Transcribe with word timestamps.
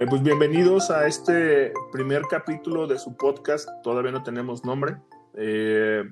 Eh, 0.00 0.06
pues 0.08 0.22
bienvenidos 0.22 0.90
a 0.90 1.06
este 1.06 1.74
primer 1.92 2.22
capítulo 2.22 2.86
de 2.86 2.98
su 2.98 3.18
podcast, 3.18 3.68
todavía 3.82 4.10
no 4.10 4.22
tenemos 4.22 4.64
nombre. 4.64 4.96
Eh, 5.36 6.02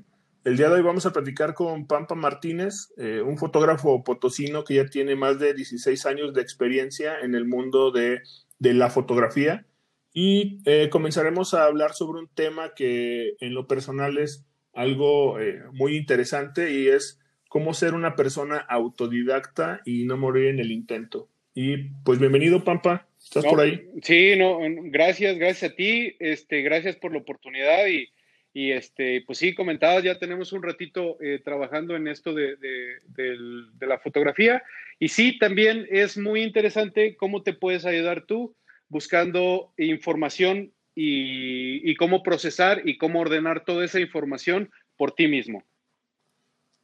el 0.44 0.56
día 0.58 0.68
de 0.68 0.74
hoy 0.74 0.82
vamos 0.82 1.06
a 1.06 1.12
platicar 1.14 1.54
con 1.54 1.86
Pampa 1.86 2.14
Martínez, 2.14 2.92
eh, 2.98 3.22
un 3.22 3.38
fotógrafo 3.38 4.04
potosino 4.04 4.62
que 4.62 4.74
ya 4.74 4.84
tiene 4.84 5.16
más 5.16 5.38
de 5.38 5.54
16 5.54 6.04
años 6.04 6.34
de 6.34 6.42
experiencia 6.42 7.18
en 7.20 7.34
el 7.34 7.46
mundo 7.46 7.90
de, 7.90 8.20
de 8.58 8.74
la 8.74 8.90
fotografía 8.90 9.64
y 10.12 10.60
comenzaremos 10.90 11.54
a 11.54 11.64
hablar 11.64 11.94
sobre 11.94 12.20
un 12.20 12.28
tema 12.28 12.74
que 12.74 13.36
en 13.40 13.54
lo 13.54 13.66
personal 13.66 14.18
es 14.18 14.44
algo 14.74 15.38
muy 15.72 15.96
interesante 15.96 16.72
y 16.72 16.88
es 16.88 17.20
cómo 17.48 17.72
ser 17.72 17.94
una 17.94 18.16
persona 18.16 18.58
autodidacta 18.58 19.80
y 19.86 20.04
no 20.04 20.18
morir 20.18 20.48
en 20.48 20.58
el 20.58 20.72
intento. 20.72 21.30
Y 21.54 21.90
pues 22.04 22.18
bienvenido, 22.18 22.64
Pampa. 22.64 23.07
¿Estás 23.22 23.44
por 23.44 23.60
ahí? 23.60 23.86
Sí, 24.02 24.34
no, 24.36 24.58
gracias, 24.84 25.36
gracias 25.38 25.72
a 25.72 25.74
ti, 25.74 26.16
este, 26.18 26.62
gracias 26.62 26.96
por 26.96 27.12
la 27.12 27.18
oportunidad 27.18 27.86
y, 27.86 28.08
y 28.54 28.72
este, 28.72 29.22
pues 29.26 29.38
sí, 29.38 29.54
comentabas, 29.54 30.02
ya 30.02 30.18
tenemos 30.18 30.52
un 30.52 30.62
ratito 30.62 31.20
eh, 31.20 31.40
trabajando 31.44 31.96
en 31.96 32.08
esto 32.08 32.32
de, 32.32 32.56
de, 32.56 33.86
la 33.86 33.98
fotografía 33.98 34.62
y 34.98 35.08
sí, 35.08 35.38
también 35.38 35.86
es 35.90 36.16
muy 36.16 36.42
interesante 36.42 37.16
cómo 37.16 37.42
te 37.42 37.52
puedes 37.52 37.84
ayudar 37.84 38.24
tú 38.24 38.56
buscando 38.88 39.72
información 39.76 40.72
y, 40.94 41.88
y 41.90 41.94
cómo 41.96 42.22
procesar 42.22 42.82
y 42.84 42.96
cómo 42.96 43.20
ordenar 43.20 43.64
toda 43.64 43.84
esa 43.84 44.00
información 44.00 44.70
por 44.96 45.12
ti 45.12 45.28
mismo. 45.28 45.62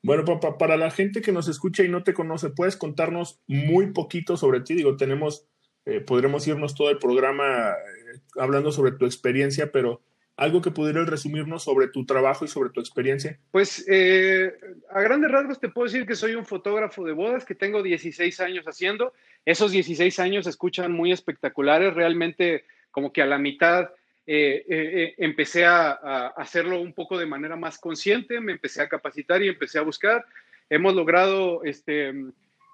Bueno, 0.02 0.26
papá, 0.26 0.58
para 0.58 0.76
la 0.76 0.90
gente 0.90 1.22
que 1.22 1.32
nos 1.32 1.48
escucha 1.48 1.82
y 1.82 1.88
no 1.88 2.02
te 2.02 2.12
conoce, 2.12 2.50
¿puedes 2.50 2.76
contarnos 2.76 3.40
muy 3.46 3.92
poquito 3.92 4.36
sobre 4.36 4.60
ti? 4.60 4.74
Digo, 4.74 4.98
tenemos 4.98 5.48
eh, 5.86 6.00
podremos 6.00 6.46
irnos 6.48 6.74
todo 6.74 6.90
el 6.90 6.98
programa 6.98 7.70
eh, 7.72 8.18
hablando 8.38 8.72
sobre 8.72 8.92
tu 8.92 9.04
experiencia, 9.04 9.70
pero 9.70 10.00
algo 10.36 10.62
que 10.62 10.70
pudieras 10.70 11.08
resumirnos 11.08 11.62
sobre 11.62 11.88
tu 11.88 12.06
trabajo 12.06 12.44
y 12.44 12.48
sobre 12.48 12.70
tu 12.70 12.80
experiencia. 12.80 13.38
Pues 13.50 13.84
eh, 13.86 14.52
a 14.90 15.00
grandes 15.02 15.30
rasgos 15.30 15.60
te 15.60 15.68
puedo 15.68 15.86
decir 15.86 16.06
que 16.06 16.16
soy 16.16 16.34
un 16.34 16.46
fotógrafo 16.46 17.04
de 17.04 17.12
bodas 17.12 17.44
que 17.44 17.54
tengo 17.54 17.82
16 17.82 18.40
años 18.40 18.64
haciendo. 18.64 19.12
Esos 19.44 19.72
16 19.72 20.18
años 20.20 20.44
se 20.44 20.50
escuchan 20.50 20.90
muy 20.90 21.12
espectaculares, 21.12 21.94
realmente 21.94 22.64
como 22.90 23.12
que 23.12 23.22
a 23.22 23.26
la 23.26 23.38
mitad 23.38 23.90
empecé 24.26 25.66
a, 25.66 25.90
a, 25.90 26.26
hacerlo 26.28 26.80
un 26.80 26.94
poco 26.94 27.18
de 27.18 27.26
manera 27.26 27.56
más 27.56 27.78
consciente, 27.78 28.40
me 28.40 28.52
empecé 28.52 28.80
a 28.80 28.88
capacitar 28.88 29.42
y 29.42 29.48
empecé 29.48 29.78
a 29.78 29.82
buscar. 29.82 30.24
Hemos 30.70 30.94
logrado 30.94 31.62
este, 31.62 32.14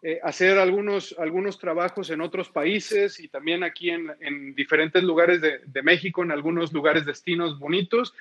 eh, 0.02 0.18
hacer 0.22 0.58
algunos, 0.58 1.14
algunos 1.18 1.58
trabajos 1.58 2.08
en 2.10 2.22
otros 2.22 2.48
países 2.48 3.20
y 3.20 3.28
también 3.28 3.62
aquí 3.62 3.90
en, 3.90 4.10
en 4.20 4.54
diferentes 4.54 5.02
lugares 5.02 5.40
de, 5.40 5.60
de, 5.66 5.82
México, 5.82 6.22
en 6.22 6.30
algunos 6.30 6.72
lugares 6.72 7.04
destinos 7.04 7.58
bonitos. 7.58 8.14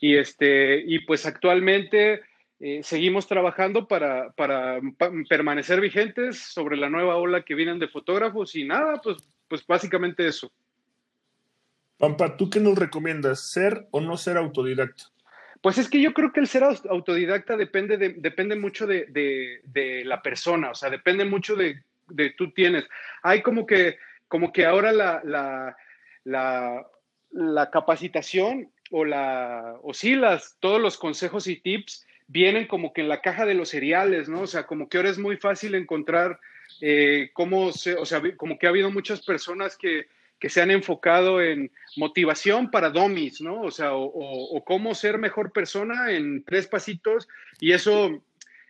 Y, 0.00 0.16
este, 0.16 0.82
y 0.86 0.98
pues 1.00 1.24
actualmente 1.24 2.20
eh, 2.64 2.82
seguimos 2.82 3.26
trabajando 3.26 3.88
para, 3.88 4.30
para 4.32 4.80
permanecer 5.28 5.80
vigentes 5.80 6.38
sobre 6.38 6.76
la 6.76 6.90
nueva 6.90 7.16
ola 7.16 7.44
que 7.44 7.54
vienen 7.54 7.78
de 7.78 7.88
fotógrafos 7.88 8.54
y 8.54 8.64
nada, 8.64 9.00
pues, 9.02 9.16
pues 9.48 9.66
básicamente 9.66 10.26
eso. 10.26 10.52
Pampa, 11.98 12.36
¿tú 12.36 12.50
qué 12.50 12.60
nos 12.60 12.78
recomiendas? 12.78 13.50
¿Ser 13.50 13.86
o 13.90 14.00
no 14.00 14.16
ser 14.16 14.36
autodidacta? 14.36 15.11
Pues 15.62 15.78
es 15.78 15.88
que 15.88 16.00
yo 16.00 16.12
creo 16.12 16.32
que 16.32 16.40
el 16.40 16.48
ser 16.48 16.64
autodidacta 16.64 17.56
depende, 17.56 17.96
de, 17.96 18.10
depende 18.10 18.56
mucho 18.56 18.84
de, 18.86 20.02
la 20.04 20.20
persona, 20.20 20.72
o 20.72 20.74
sea, 20.74 20.90
depende 20.90 21.24
mucho 21.24 21.54
de, 21.54 21.80
tú 22.36 22.50
tienes. 22.50 22.88
Hay 23.22 23.42
como 23.42 23.64
que, 23.64 23.96
como 24.26 24.52
que 24.52 24.66
ahora 24.66 24.92
la, 24.92 25.20
la, 25.24 25.76
la, 26.24 26.84
la 27.30 27.70
capacitación 27.70 28.72
o, 28.90 29.04
la, 29.04 29.76
o 29.82 29.94
sí, 29.94 30.16
las, 30.16 30.56
todos 30.58 30.80
los 30.80 30.98
consejos 30.98 31.46
y 31.46 31.56
tips 31.56 32.06
vienen 32.26 32.66
como 32.66 32.92
que 32.92 33.02
en 33.02 33.08
la 33.08 33.20
caja 33.20 33.46
de 33.46 33.54
los 33.54 33.68
cereales, 33.68 34.28
¿no? 34.28 34.40
O 34.40 34.46
sea, 34.48 34.66
como 34.66 34.88
que 34.88 34.96
ahora 34.96 35.10
es 35.10 35.18
muy 35.18 35.36
fácil 35.36 35.76
encontrar 35.76 36.40
eh, 36.80 37.30
cómo 37.34 37.70
se, 37.70 37.94
o 37.94 38.04
sea, 38.04 38.20
como 38.36 38.58
que 38.58 38.66
ha 38.66 38.70
habido 38.70 38.90
muchas 38.90 39.24
personas 39.24 39.76
que, 39.76 40.06
que 40.42 40.48
se 40.48 40.60
han 40.60 40.72
enfocado 40.72 41.40
en 41.40 41.70
motivación 41.96 42.72
para 42.72 42.90
domis, 42.90 43.40
¿no? 43.40 43.60
O 43.60 43.70
sea, 43.70 43.94
o, 43.94 44.64
cómo 44.64 44.92
ser 44.92 45.16
mejor 45.18 45.52
persona 45.52 46.10
en 46.10 46.42
tres 46.42 46.66
pasitos 46.66 47.28
y 47.60 47.70
eso, 47.70 48.20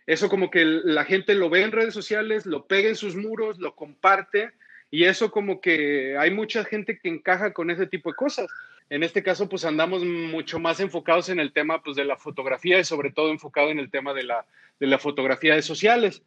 eso 0.05 0.29
como 0.29 0.51
que 0.51 0.65
la 0.65 1.03
gente 1.03 1.33
lo 1.33 1.49
ve 1.49 1.63
en 1.63 1.71
redes 1.71 1.95
sociales, 1.95 2.45
lo 2.45 2.67
pega 2.67 2.89
en 2.89 2.95
sus 2.95 3.15
muros, 3.15 3.57
lo 3.57 3.73
comparte 3.73 4.51
y 4.91 5.05
eso 5.05 5.31
como 5.31 5.61
que 5.61 6.15
hay 6.15 6.29
mucha 6.29 6.63
gente 6.63 6.99
que 6.99 7.09
encaja 7.09 7.53
con 7.53 7.71
ese 7.71 7.87
tipo 7.87 8.11
de 8.11 8.17
cosas. 8.17 8.51
En 8.91 9.01
este 9.01 9.23
caso, 9.23 9.49
pues 9.49 9.65
andamos 9.65 10.05
mucho 10.05 10.59
más 10.59 10.79
enfocados 10.79 11.29
en 11.29 11.39
el 11.39 11.53
tema 11.53 11.81
pues, 11.81 11.95
de 11.97 12.05
la 12.05 12.17
fotografía 12.17 12.77
y 12.77 12.83
sobre 12.83 13.09
todo 13.09 13.31
enfocado 13.31 13.71
en 13.71 13.79
el 13.79 13.89
tema 13.89 14.13
de 14.13 14.21
la, 14.21 14.45
de 14.79 14.85
la 14.85 14.99
fotografía 14.99 15.55
de 15.55 15.63
sociales. 15.63 16.21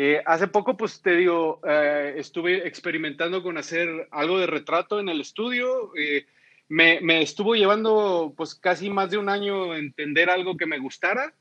Eh, 0.00 0.22
hace 0.26 0.46
poco, 0.46 0.76
pues 0.76 1.02
te 1.02 1.16
digo, 1.16 1.60
eh, 1.66 2.14
estuve 2.18 2.68
experimentando 2.68 3.42
con 3.42 3.58
hacer 3.58 4.06
algo 4.12 4.38
de 4.38 4.46
retrato 4.46 5.00
en 5.00 5.08
el 5.08 5.20
estudio. 5.20 5.90
Eh, 5.96 6.24
me, 6.68 7.00
me, 7.00 7.20
estuvo 7.20 7.56
llevando 7.56 8.32
pues 8.36 8.54
casi 8.54 8.90
más 8.90 9.10
de 9.10 9.18
un 9.18 9.28
año 9.28 9.74
entender 9.74 10.30
algo 10.30 10.56
que 10.56 10.66
me 10.66 10.78
gustara, 10.78 11.34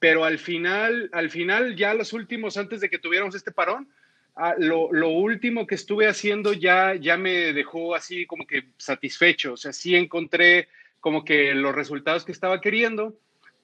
pero 0.00 0.24
al 0.24 0.40
final, 0.40 1.08
al 1.12 1.30
final 1.30 1.76
ya 1.76 1.94
los 1.94 2.12
últimos, 2.12 2.56
antes 2.56 2.80
de 2.80 2.90
que 2.90 2.98
tuviéramos 2.98 3.36
este 3.36 3.52
parón, 3.52 3.88
ah, 4.34 4.56
lo, 4.58 4.92
lo, 4.92 5.10
último 5.10 5.68
que 5.68 5.76
estuve 5.76 6.08
haciendo 6.08 6.52
ya, 6.52 6.96
ya 6.96 7.16
me 7.16 7.52
dejó 7.52 7.94
así 7.94 8.26
como 8.26 8.44
que 8.44 8.64
satisfecho. 8.76 9.52
O 9.52 9.56
sea, 9.56 9.72
sí 9.72 9.94
encontré 9.94 10.66
como 10.98 11.24
que 11.24 11.54
los 11.54 11.76
resultados 11.76 12.24
que 12.24 12.32
estaba 12.32 12.60
queriendo. 12.60 13.16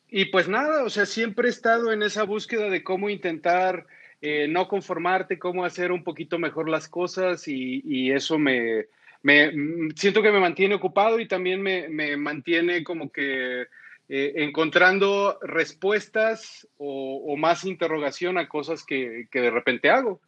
Y 0.09 0.27
pues 0.27 0.47
nada, 0.47 0.85
o 0.85 0.89
sea, 0.89 1.05
siempre 1.05 1.49
he 1.49 1.51
estado 1.51 1.93
en 1.93 2.05
esa 2.05 2.23
búsqueda 2.23 2.71
de 2.71 2.85
cómo 2.85 3.11
intentar 3.11 3.89
eh, 4.29 4.49
no 4.49 4.67
conformarte, 4.67 5.39
cómo 5.39 5.65
hacer 5.65 5.93
un 5.93 6.03
poquito 6.03 6.37
mejor 6.37 6.69
las 6.69 6.89
cosas 6.89 7.47
y, 7.47 8.11
eso 8.11 8.41
me, 8.41 8.87
me, 9.23 9.53
mm, 9.53 9.91
siento 9.95 10.21
que 10.21 10.33
me 10.33 10.41
mantiene 10.41 10.75
ocupado 10.75 11.21
y 11.21 11.29
también 11.29 11.63
me, 11.63 11.89
me 11.89 12.17
mantiene 12.17 12.83
como 12.83 13.13
que 13.13 13.69
eh, 14.09 14.33
encontrando 14.35 15.39
respuestas 15.43 16.67
o, 16.77 17.37
más 17.37 17.65
interrogación 17.65 18.37
a 18.37 18.49
cosas 18.49 18.83
que, 18.83 19.29
que 19.31 19.41
de 19.41 19.51
repente 19.53 19.91
hago. 19.91 20.21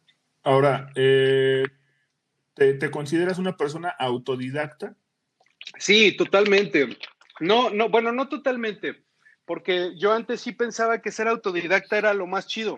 Ahora, 0.43 0.89
eh, 0.95 1.65
¿te, 2.53 2.75
¿te, 2.75 2.89
consideras 2.89 3.37
una 3.37 3.57
persona 3.57 3.89
autodidacta? 3.89 4.95
Sí, 5.77 6.15
totalmente. 6.15 6.87
No, 7.41 7.69
no, 7.69 7.89
bueno, 7.89 8.13
no 8.13 8.29
totalmente, 8.29 9.03
porque 9.43 9.91
yo 9.97 10.13
antes 10.13 10.39
sí 10.39 10.53
pensaba 10.53 11.01
que 11.01 11.11
ser 11.11 11.27
autodidacta 11.27 11.97
era 11.97 12.13
lo 12.13 12.27
más 12.27 12.47
chido. 12.47 12.77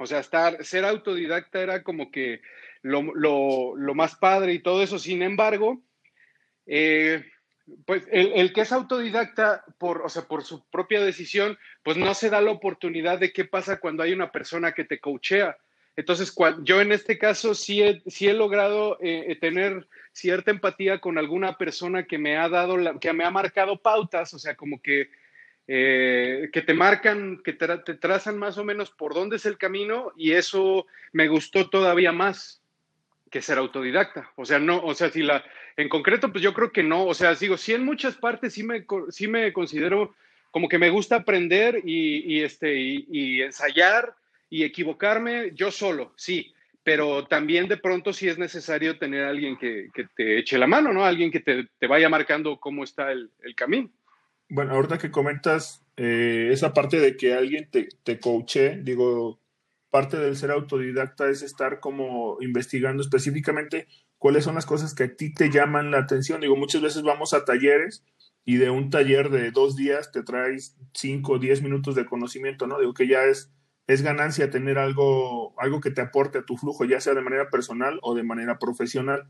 O 0.00 0.06
sea, 0.06 0.20
estar, 0.20 0.64
ser 0.64 0.86
autodidacta 0.86 1.60
era 1.60 1.82
como 1.82 2.10
que 2.10 2.40
lo, 2.80 3.02
más 3.94 4.16
padre 4.16 4.54
y 4.54 4.58
todo 4.60 4.82
eso. 4.82 4.98
Sin 4.98 5.20
embargo, 5.20 5.82
eh, 6.64 7.22
pues 7.84 8.08
el, 8.10 8.50
que 8.54 8.62
es 8.62 8.72
autodidacta 8.72 9.62
por, 9.76 10.00
o 10.00 10.08
sea, 10.08 10.22
por 10.22 10.42
su 10.42 10.64
propia 10.70 11.02
decisión, 11.02 11.58
pues 11.82 11.98
no 11.98 12.14
se 12.14 12.30
da 12.30 12.40
la 12.40 12.50
oportunidad 12.50 13.18
de 13.18 13.30
qué 13.30 13.44
pasa 13.44 13.78
cuando 13.78 14.02
hay 14.02 14.14
una 14.14 14.32
persona 14.32 14.72
que 14.72 14.84
te 14.84 15.00
coachea. 15.00 15.58
Entonces, 15.96 16.34
yo 16.62 16.80
en 16.80 16.92
este 16.92 17.18
caso 17.18 17.54
sí 17.54 17.82
he, 17.82 18.02
he 18.06 18.32
logrado 18.32 18.96
eh, 19.02 19.36
tener 19.38 19.86
cierta 20.12 20.50
empatía 20.50 20.98
con 20.98 21.18
alguna 21.18 21.58
persona 21.58 22.06
que 22.06 22.16
me 22.16 22.38
ha 22.38 22.48
dado, 22.48 22.98
que 23.00 23.12
me 23.12 23.24
ha 23.24 23.30
marcado 23.30 23.82
pautas, 23.82 24.32
o 24.32 24.38
sea, 24.38 24.54
como 24.54 24.80
que 24.80 25.10
eh, 25.72 26.50
que 26.52 26.62
te 26.62 26.74
marcan, 26.74 27.40
que 27.44 27.52
te, 27.52 27.68
trazan 27.94 28.36
más 28.36 28.58
o 28.58 28.64
menos 28.64 28.90
por 28.90 29.14
dónde 29.14 29.36
es 29.36 29.46
el 29.46 29.56
camino 29.56 30.12
y 30.16 30.32
eso 30.32 30.84
me 31.12 31.28
gustó 31.28 31.70
todavía 31.70 32.10
más 32.10 32.60
que 33.30 33.40
ser 33.40 33.56
autodidacta. 33.56 34.32
O 34.34 34.44
sea, 34.44 34.58
no, 34.58 34.82
o 34.82 34.96
sea, 34.96 35.10
si 35.10 35.22
la, 35.22 35.44
en 35.76 35.88
concreto, 35.88 36.32
pues 36.32 36.42
yo 36.42 36.54
creo 36.54 36.72
que 36.72 36.82
no, 36.82 37.06
o 37.06 37.14
sea, 37.14 37.36
digo, 37.36 37.56
sí 37.56 37.72
en 37.72 37.84
muchas 37.84 38.16
partes 38.16 38.54
sí 38.54 38.64
me, 38.64 38.84
sí 39.10 39.28
me 39.28 39.52
considero 39.52 40.12
como 40.50 40.68
que 40.68 40.78
me 40.78 40.90
gusta 40.90 41.14
aprender 41.14 41.80
y, 41.84 42.42
este, 42.42 42.74
y, 42.76 43.40
ensayar 43.40 44.12
y 44.48 44.64
equivocarme 44.64 45.52
yo 45.54 45.70
solo, 45.70 46.12
sí, 46.16 46.52
pero 46.82 47.28
también 47.28 47.68
de 47.68 47.76
pronto 47.76 48.12
sí 48.12 48.28
es 48.28 48.38
necesario 48.38 48.98
tener 48.98 49.22
alguien 49.22 49.56
que, 49.56 49.88
te 50.16 50.36
eche 50.36 50.58
la 50.58 50.66
mano, 50.66 50.92
¿no? 50.92 51.04
Alguien 51.04 51.30
que 51.30 51.38
te, 51.38 51.86
vaya 51.86 52.08
marcando 52.08 52.58
cómo 52.58 52.82
está 52.82 53.12
el 53.12 53.30
camino. 53.54 53.88
Bueno, 54.50 54.74
ahorita 54.74 54.98
que 54.98 55.12
comentas 55.12 55.84
eh, 55.96 56.50
esa 56.52 56.74
parte 56.74 56.98
de 56.98 57.16
que 57.16 57.34
alguien 57.34 57.70
te, 57.70 57.88
te 58.02 58.18
coache, 58.18 58.80
digo, 58.82 59.40
parte 59.90 60.16
del 60.18 60.36
ser 60.36 60.50
autodidacta 60.50 61.30
es 61.30 61.42
estar 61.42 61.78
como 61.80 62.36
investigando 62.40 63.00
específicamente 63.00 63.86
cuáles 64.18 64.44
son 64.44 64.56
las 64.56 64.66
cosas 64.66 64.94
que 64.94 65.04
a 65.04 65.16
ti 65.16 65.32
te 65.32 65.50
llaman 65.50 65.92
la 65.92 65.98
atención. 65.98 66.40
Digo, 66.40 66.56
muchas 66.56 66.82
veces 66.82 67.02
vamos 67.02 67.32
a 67.32 67.44
talleres 67.44 68.04
y 68.44 68.56
de 68.56 68.70
un 68.70 68.90
taller 68.90 69.30
de 69.30 69.52
dos 69.52 69.76
días 69.76 70.10
te 70.10 70.24
traes 70.24 70.76
cinco 70.94 71.34
o 71.34 71.38
diez 71.38 71.62
minutos 71.62 71.94
de 71.94 72.06
conocimiento, 72.06 72.66
¿no? 72.66 72.80
Digo 72.80 72.92
que 72.92 73.06
ya 73.06 73.24
es, 73.24 73.52
es 73.86 74.02
ganancia 74.02 74.50
tener 74.50 74.78
algo, 74.78 75.54
algo 75.60 75.80
que 75.80 75.92
te 75.92 76.00
aporte 76.00 76.38
a 76.38 76.44
tu 76.44 76.56
flujo, 76.56 76.84
ya 76.84 77.00
sea 77.00 77.14
de 77.14 77.22
manera 77.22 77.50
personal 77.50 78.00
o 78.02 78.16
de 78.16 78.24
manera 78.24 78.58
profesional. 78.58 79.28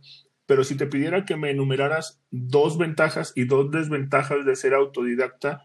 Pero 0.51 0.65
si 0.65 0.77
te 0.77 0.89
pidiera 0.89 1.25
que 1.25 1.37
me 1.37 1.53
enumeraras 1.53 2.21
dos 2.33 2.77
ventajas 2.77 3.33
y 3.37 3.45
dos 3.45 3.71
desventajas 3.71 4.45
de 4.45 4.57
ser 4.57 4.75
autodidacta, 4.75 5.63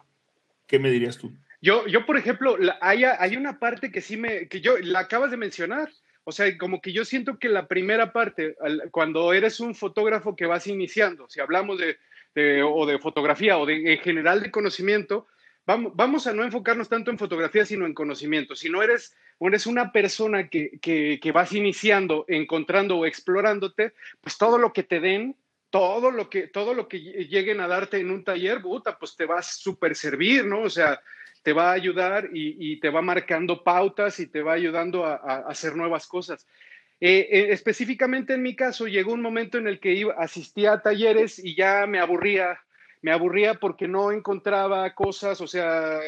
¿qué 0.67 0.77
me 0.77 0.91
dirías 0.91 1.17
tú? 1.17 1.35
Yo, 1.59 1.87
yo 1.87 2.05
por 2.05 2.17
ejemplo, 2.17 2.55
hay, 2.81 3.03
hay 3.03 3.35
una 3.35 3.57
parte 3.57 3.91
que 3.91 3.99
sí 3.99 4.15
me, 4.15 4.47
que 4.47 4.61
yo, 4.61 4.77
la 4.77 4.99
acabas 4.99 5.31
de 5.31 5.37
mencionar, 5.37 5.89
o 6.23 6.31
sea, 6.31 6.55
como 6.59 6.81
que 6.81 6.93
yo 6.93 7.03
siento 7.03 7.39
que 7.39 7.49
la 7.49 7.67
primera 7.67 8.13
parte, 8.13 8.55
cuando 8.91 9.33
eres 9.33 9.59
un 9.59 9.73
fotógrafo 9.73 10.35
que 10.35 10.45
vas 10.45 10.67
iniciando, 10.67 11.27
si 11.29 11.39
hablamos 11.39 11.79
de, 11.79 12.61
o 12.61 12.85
de 12.85 12.99
fotografía 12.99 13.57
o 13.57 13.65
de 13.65 13.91
en 13.91 13.99
general 14.01 14.43
de 14.43 14.51
conocimiento, 14.51 15.25
vamos, 15.65 15.94
vamos 15.95 16.27
a 16.27 16.33
no 16.33 16.44
enfocarnos 16.44 16.89
tanto 16.89 17.12
en 17.12 17.17
fotografía, 17.17 17.65
sino 17.65 17.85
en 17.85 17.94
conocimiento. 17.94 18.56
Si 18.56 18.69
no 18.69 18.81
eres, 18.81 19.15
eres 19.39 19.65
una 19.65 19.91
persona 19.91 20.47
que, 20.47 20.79
que, 20.81 21.31
vas 21.31 21.53
iniciando, 21.53 22.25
encontrando 22.27 22.97
o 22.97 23.06
explorándote, 23.06 23.94
pues 24.21 24.38
todo 24.38 24.57
lo 24.57 24.73
que 24.73 24.83
te 24.83 25.00
den, 25.00 25.35
todo 25.69 26.12
lo 26.12 26.29
que, 26.29 26.47
todo 26.47 26.73
lo 26.73 26.88
que 26.88 27.00
lleguen 27.00 27.59
a 27.59 27.67
darte 27.67 27.97
en 27.97 28.12
un 28.12 28.23
taller, 28.23 28.62
puta, 28.62 28.97
pues 28.97 29.15
te 29.15 29.25
vas 29.25 29.50
a 29.50 29.53
super 29.53 29.95
servir, 29.95 30.45
¿no? 30.45 30.62
O 30.62 30.69
sea, 30.69 31.01
te 31.45 31.53
va 31.53 31.69
a 31.69 31.73
ayudar 31.73 32.29
y, 32.33 32.79
te 32.79 32.89
va 32.89 33.03
marcando 33.03 33.63
pautas 33.63 34.19
y 34.19 34.25
te 34.25 34.41
va 34.41 34.53
ayudando 34.53 35.06
a, 35.06 35.15
hacer 35.47 35.75
nuevas 35.75 36.07
cosas. 36.07 36.47
Eh, 37.00 37.27
eh, 37.29 37.47
específicamente 37.51 38.33
en 38.33 38.41
mi 38.41 38.56
caso, 38.56 38.88
llegó 38.88 39.13
un 39.13 39.21
momento 39.21 39.59
en 39.59 39.68
el 39.68 39.79
que 39.79 39.94
iba, 39.94 40.15
asistía 40.18 40.73
a 40.73 40.81
talleres 40.81 41.38
y 41.38 41.56
ya 41.56 41.85
me 41.85 42.00
aburría, 42.00 42.64
me 43.06 43.12
aburría 43.12 43.54
porque 43.54 43.88
no 43.88 44.12
encontraba 44.12 44.96
cosas, 44.96 45.40
o 45.40 45.46
sea, 45.46 46.00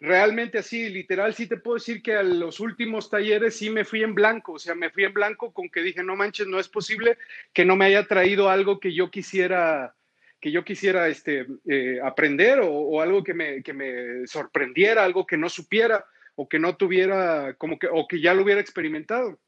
realmente 0.00 0.56
así, 0.56 0.88
literal, 0.88 1.34
sí 1.34 1.46
te 1.46 1.58
puedo 1.58 1.74
decir 1.74 2.02
que 2.02 2.14
a 2.14 2.22
los 2.22 2.60
últimos 2.60 3.10
talleres 3.10 3.58
sí 3.58 3.68
me 3.68 3.84
fui 3.84 4.02
en 4.02 4.14
blanco, 4.14 4.54
o 4.54 4.58
sea, 4.58 4.74
me 4.74 4.88
fui 4.88 5.04
en 5.04 5.12
blanco 5.12 5.52
con 5.52 5.68
que 5.68 5.82
dije, 5.82 6.02
no 6.02 6.16
manches, 6.16 6.46
no 6.46 6.58
es 6.58 6.66
posible 6.66 7.18
que 7.52 7.66
no 7.66 7.76
me 7.76 7.84
haya 7.84 8.06
traído 8.06 8.48
algo 8.48 8.80
que 8.80 8.94
yo 8.94 9.10
quisiera 9.10 9.94
que 10.40 10.50
yo 10.50 10.64
quisiera 10.64 11.08
este, 11.08 11.46
eh, 11.68 12.00
aprender 12.02 12.60
o, 12.62 13.02
algo 13.02 13.22
que 13.22 13.34
me, 13.34 13.62
que 13.62 13.74
me 13.74 14.26
sorprendiera, 14.26 15.04
algo 15.04 15.26
que 15.26 15.36
no 15.36 15.50
supiera 15.50 16.06
o 16.36 16.48
que 16.48 16.58
no 16.58 16.74
tuviera, 16.74 17.52
como 17.58 17.78
que, 17.78 17.86
o 17.92 18.08
que 18.08 18.18
ya 18.18 18.32
lo 18.32 18.44
hubiera 18.44 18.62
experimentado. 18.62 19.38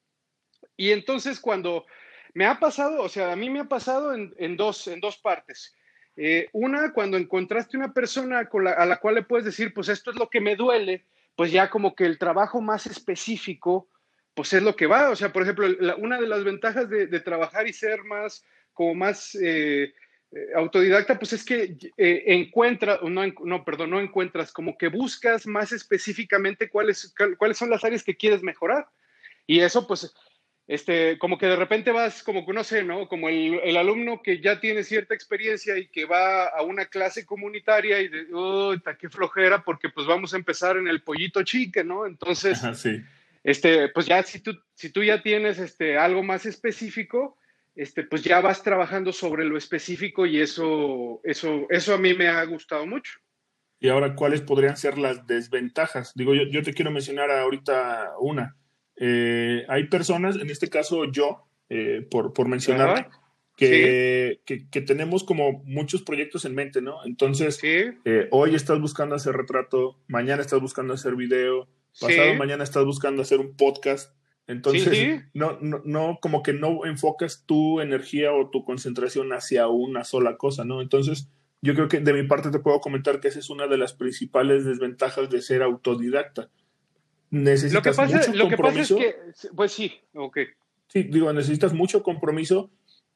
Y 0.76 0.90
entonces 0.90 1.40
cuando 1.40 1.86
me 2.34 2.44
ha 2.44 2.60
pasado, 2.60 3.00
o 3.00 3.08
sea, 3.08 3.32
a 3.32 3.36
mí 3.36 3.48
me 3.48 3.60
ha 3.60 3.64
pasado 3.64 4.14
en, 4.14 4.56
dos, 4.58 4.86
en 4.88 5.00
dos 5.00 5.16
partes. 5.16 5.74
Eh, 6.16 6.48
una, 6.52 6.92
cuando 6.92 7.16
encontraste 7.16 7.76
una 7.76 7.92
persona 7.92 8.46
con 8.46 8.68
a 8.68 8.84
la 8.84 8.98
cual 8.98 9.16
le 9.16 9.22
puedes 9.22 9.46
decir, 9.46 9.72
pues 9.72 9.88
esto 9.88 10.10
es 10.10 10.16
lo 10.16 10.28
que 10.28 10.40
me 10.40 10.56
duele, 10.56 11.04
pues 11.36 11.50
ya 11.50 11.70
como 11.70 11.94
que 11.94 12.04
el 12.04 12.18
trabajo 12.18 12.60
más 12.60 12.86
específico, 12.86 13.88
pues 14.34 14.52
es 14.52 14.62
lo 14.62 14.76
que 14.76 14.86
va. 14.86 15.10
O 15.10 15.16
sea, 15.16 15.32
por 15.32 15.42
ejemplo, 15.42 15.66
una 15.98 16.20
de 16.20 16.26
las 16.26 16.44
ventajas 16.44 16.88
de, 16.88 17.06
de, 17.06 17.20
trabajar 17.20 17.66
y 17.66 17.72
ser 17.72 18.04
más, 18.04 18.44
como 18.72 18.94
más 18.94 19.34
eh, 19.34 19.94
eh, 20.34 20.48
autodidacta, 20.56 21.18
pues 21.18 21.34
es 21.34 21.44
que 21.44 21.76
eh, 21.98 22.22
encuentras, 22.26 23.02
no, 23.02 23.22
no, 23.44 23.64
perdón, 23.64 23.90
no 23.90 24.00
encuentras, 24.00 24.50
como 24.50 24.78
que 24.78 24.88
buscas 24.88 25.46
más 25.46 25.72
específicamente 25.72 26.70
cuáles, 26.70 27.14
cuáles 27.36 27.58
son 27.58 27.68
las 27.68 27.84
áreas 27.84 28.02
que 28.02 28.16
quieres 28.16 28.42
mejorar. 28.42 28.88
Y 29.46 29.60
eso, 29.60 29.86
pues, 29.86 30.14
este, 30.72 31.18
como 31.18 31.36
que 31.36 31.44
de 31.44 31.56
repente 31.56 31.92
vas, 31.92 32.22
como 32.22 32.46
que 32.46 32.52
no 32.54 32.64
sé, 32.64 32.82
¿no? 32.82 33.06
Como 33.06 33.28
el, 33.28 33.60
el 33.62 33.76
alumno 33.76 34.22
que 34.22 34.40
ya 34.40 34.58
tiene 34.58 34.82
cierta 34.84 35.14
experiencia 35.14 35.76
y 35.76 35.86
que 35.86 36.06
va 36.06 36.46
a 36.46 36.62
una 36.62 36.86
clase 36.86 37.26
comunitaria 37.26 38.00
y 38.00 38.08
de, 38.08 38.26
oh, 38.32 38.72
qué 38.98 39.10
flojera, 39.10 39.62
porque 39.64 39.90
pues 39.90 40.06
vamos 40.06 40.32
a 40.32 40.38
empezar 40.38 40.78
en 40.78 40.88
el 40.88 41.02
pollito 41.02 41.42
chique, 41.42 41.84
¿no? 41.84 42.06
Entonces, 42.06 42.58
sí. 42.76 43.02
este, 43.44 43.90
pues 43.90 44.06
ya 44.06 44.22
si 44.22 44.40
tú, 44.40 44.58
si 44.74 44.88
tú 44.88 45.04
ya 45.04 45.22
tienes 45.22 45.58
este, 45.58 45.98
algo 45.98 46.22
más 46.22 46.46
específico, 46.46 47.36
este, 47.74 48.04
pues 48.04 48.22
ya 48.22 48.40
vas 48.40 48.62
trabajando 48.62 49.12
sobre 49.12 49.44
lo 49.44 49.58
específico 49.58 50.24
y 50.24 50.40
eso, 50.40 51.20
eso, 51.22 51.66
eso 51.68 51.92
a 51.92 51.98
mí 51.98 52.14
me 52.14 52.28
ha 52.28 52.42
gustado 52.44 52.86
mucho. 52.86 53.12
Y 53.78 53.90
ahora, 53.90 54.14
¿cuáles 54.14 54.40
podrían 54.40 54.78
ser 54.78 54.96
las 54.96 55.26
desventajas? 55.26 56.12
Digo, 56.14 56.34
yo, 56.34 56.44
yo 56.44 56.62
te 56.62 56.72
quiero 56.72 56.90
mencionar 56.90 57.30
ahorita 57.30 58.12
una. 58.20 58.56
Eh, 58.96 59.64
hay 59.68 59.88
personas, 59.88 60.36
en 60.36 60.50
este 60.50 60.68
caso 60.68 61.04
yo, 61.10 61.46
eh, 61.68 62.06
por, 62.10 62.32
por 62.32 62.48
mencionar, 62.48 63.10
que, 63.56 64.40
que, 64.44 64.80
tenemos 64.80 65.24
como 65.24 65.62
muchos 65.64 66.02
proyectos 66.02 66.44
en 66.44 66.54
mente, 66.54 66.82
¿no? 66.82 67.04
Entonces, 67.04 67.60
eh, 67.62 68.28
hoy 68.30 68.54
estás 68.54 68.80
buscando 68.80 69.14
hacer 69.14 69.34
retrato, 69.34 69.98
mañana 70.08 70.42
estás 70.42 70.60
buscando 70.60 70.94
hacer 70.94 71.14
video, 71.14 71.68
pasado 72.00 72.34
mañana 72.34 72.64
estás 72.64 72.84
buscando 72.84 73.22
hacer 73.22 73.40
un 73.40 73.56
podcast. 73.56 74.14
Entonces, 74.48 75.22
No, 75.34 75.58
no, 75.60 75.80
no, 75.84 76.18
como 76.20 76.42
que 76.42 76.52
no 76.52 76.84
enfocas 76.84 77.44
tu 77.46 77.80
energía 77.80 78.32
o 78.32 78.50
tu 78.50 78.64
concentración 78.64 79.32
hacia 79.32 79.68
una 79.68 80.04
sola 80.04 80.36
cosa, 80.36 80.64
¿no? 80.64 80.82
Entonces, 80.82 81.30
yo 81.60 81.74
creo 81.74 81.88
que 81.88 82.00
de 82.00 82.12
mi 82.12 82.24
parte 82.24 82.50
te 82.50 82.58
puedo 82.58 82.80
comentar 82.80 83.20
que 83.20 83.28
esa 83.28 83.38
es 83.38 83.48
una 83.48 83.68
de 83.68 83.78
las 83.78 83.92
principales 83.92 84.64
desventajas 84.64 85.30
de 85.30 85.40
ser 85.40 85.62
autodidacta. 85.62 86.50
Necesitas 87.32 87.72
lo 87.72 87.82
que 87.82 87.96
pasa, 87.96 88.18
mucho 88.18 88.32
lo 88.34 88.44
compromiso. 88.44 88.96
Que 88.96 89.12
pasa 89.12 89.30
es 89.30 89.40
que, 89.40 89.48
pues 89.56 89.72
sí, 89.72 90.00
ok. 90.14 90.38
Sí, 90.86 91.02
digo, 91.04 91.32
necesitas 91.32 91.72
mucho 91.72 92.02
compromiso 92.02 92.70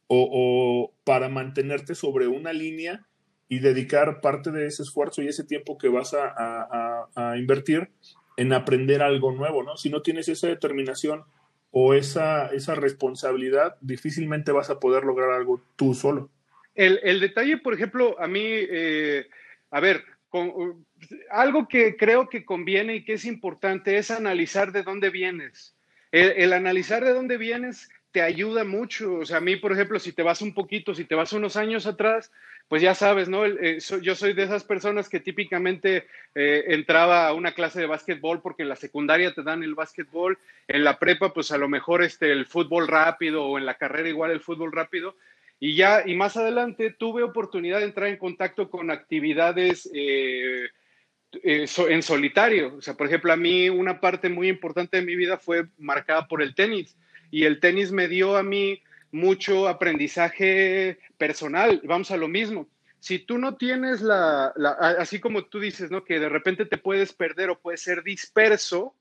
o, 0.06 0.28
o 0.32 0.94
para 1.04 1.28
mantenerte 1.28 1.94
sobre 1.94 2.26
una 2.26 2.52
línea 2.52 3.06
y 3.48 3.58
dedicar 3.58 4.20
parte 4.20 4.50
de 4.50 4.66
ese 4.66 4.82
esfuerzo 4.82 5.22
y 5.22 5.28
ese 5.28 5.44
tiempo 5.44 5.76
que 5.76 5.88
vas 5.88 6.14
a, 6.14 6.32
a, 6.34 7.08
a 7.14 7.36
invertir 7.36 7.90
en 8.38 8.52
aprender 8.52 9.02
algo 9.02 9.32
nuevo, 9.32 9.62
¿no? 9.62 9.76
Si 9.76 9.90
no 9.90 10.00
tienes 10.00 10.28
esa 10.28 10.48
determinación 10.48 11.24
o 11.70 11.92
esa, 11.92 12.46
esa 12.48 12.74
responsabilidad, 12.74 13.76
difícilmente 13.82 14.50
vas 14.50 14.70
a 14.70 14.80
poder 14.80 15.04
lograr 15.04 15.30
algo 15.30 15.62
tú 15.76 15.92
solo. 15.92 16.30
El, 16.74 17.00
el 17.02 17.20
detalle, 17.20 17.58
por 17.58 17.74
ejemplo, 17.74 18.18
a 18.18 18.26
mí, 18.26 18.40
eh, 18.42 19.26
a 19.70 19.80
ver, 19.80 20.02
con, 20.30 20.85
algo 21.30 21.68
que 21.68 21.96
creo 21.96 22.28
que 22.28 22.44
conviene 22.44 22.96
y 22.96 23.04
que 23.04 23.14
es 23.14 23.24
importante 23.24 23.96
es 23.96 24.10
analizar 24.10 24.72
de 24.72 24.82
dónde 24.82 25.10
vienes. 25.10 25.74
El, 26.12 26.32
el, 26.36 26.52
analizar 26.52 27.04
de 27.04 27.12
dónde 27.12 27.36
vienes 27.36 27.88
te 28.12 28.22
ayuda 28.22 28.64
mucho. 28.64 29.16
O 29.16 29.26
sea, 29.26 29.38
a 29.38 29.40
mí, 29.40 29.56
por 29.56 29.72
ejemplo, 29.72 29.98
si 29.98 30.12
te 30.12 30.22
vas 30.22 30.40
un 30.40 30.54
poquito, 30.54 30.94
si 30.94 31.04
te 31.04 31.14
vas 31.14 31.32
unos 31.32 31.56
años 31.56 31.86
atrás, 31.86 32.32
pues 32.68 32.82
ya 32.82 32.94
sabes, 32.94 33.28
¿no? 33.28 33.46
Eh, 33.46 33.78
yo 34.02 34.14
soy 34.14 34.32
de 34.32 34.42
esas 34.42 34.64
personas 34.64 35.08
que 35.08 35.20
típicamente 35.20 36.06
eh, 36.34 36.64
entraba 36.68 37.28
a 37.28 37.32
una 37.32 37.52
clase 37.52 37.80
de 37.80 37.86
básquetbol 37.86 38.40
porque 38.40 38.62
en 38.62 38.68
la 38.68 38.76
secundaria 38.76 39.32
te 39.32 39.42
dan 39.42 39.62
el 39.62 39.74
básquetbol, 39.74 40.38
en 40.66 40.82
la 40.82 40.98
prepa 40.98 41.32
pues 41.32 41.52
a 41.52 41.58
lo 41.58 41.68
mejor 41.68 42.02
este, 42.02 42.32
el 42.32 42.46
fútbol 42.46 42.88
rápido 42.88 43.44
o 43.44 43.58
en 43.58 43.66
la 43.66 43.74
carrera 43.74 44.08
igual 44.08 44.30
el 44.32 44.40
fútbol 44.40 44.72
rápido. 44.72 45.14
Y 45.60 45.74
ya, 45.74 46.02
y 46.04 46.14
más 46.14 46.36
adelante 46.36 46.90
tuve 46.90 47.22
oportunidad 47.22 47.78
de 47.78 47.86
entrar 47.86 48.08
en 48.08 48.18
contacto 48.18 48.68
con 48.68 48.90
actividades 48.90 49.88
eh, 49.94 50.68
en 51.42 52.02
solitario. 52.02 52.76
O 52.76 52.82
sea, 52.82 52.94
por 52.94 53.06
ejemplo, 53.06 53.32
a 53.32 53.36
mí 53.36 53.68
una 53.68 54.00
parte 54.00 54.28
muy 54.28 54.48
importante 54.48 54.98
de 54.98 55.06
mi 55.06 55.16
vida 55.16 55.38
fue 55.38 55.66
marcada 55.78 56.28
por 56.28 56.42
el 56.42 56.54
tenis 56.54 56.96
y 57.30 57.44
el 57.44 57.60
tenis 57.60 57.92
me 57.92 58.08
dio 58.08 58.36
a 58.36 58.42
mí 58.42 58.82
mucho 59.12 59.68
aprendizaje 59.68 60.98
personal. 61.18 61.80
Vamos 61.84 62.10
a 62.10 62.16
lo 62.16 62.28
mismo. 62.28 62.68
Si 63.00 63.18
tú 63.18 63.38
no 63.38 63.56
tienes 63.56 64.00
la, 64.00 64.52
así 64.98 65.20
como 65.20 65.44
tú 65.44 65.60
dices, 65.60 65.90
¿no? 65.90 66.04
Que 66.04 66.18
de 66.18 66.28
repente 66.28 66.64
te 66.66 66.78
puedes 66.78 67.12
perder 67.12 67.50
o 67.50 67.60
puedes 67.60 67.82
ser 67.82 68.02
disperso, 68.02 68.94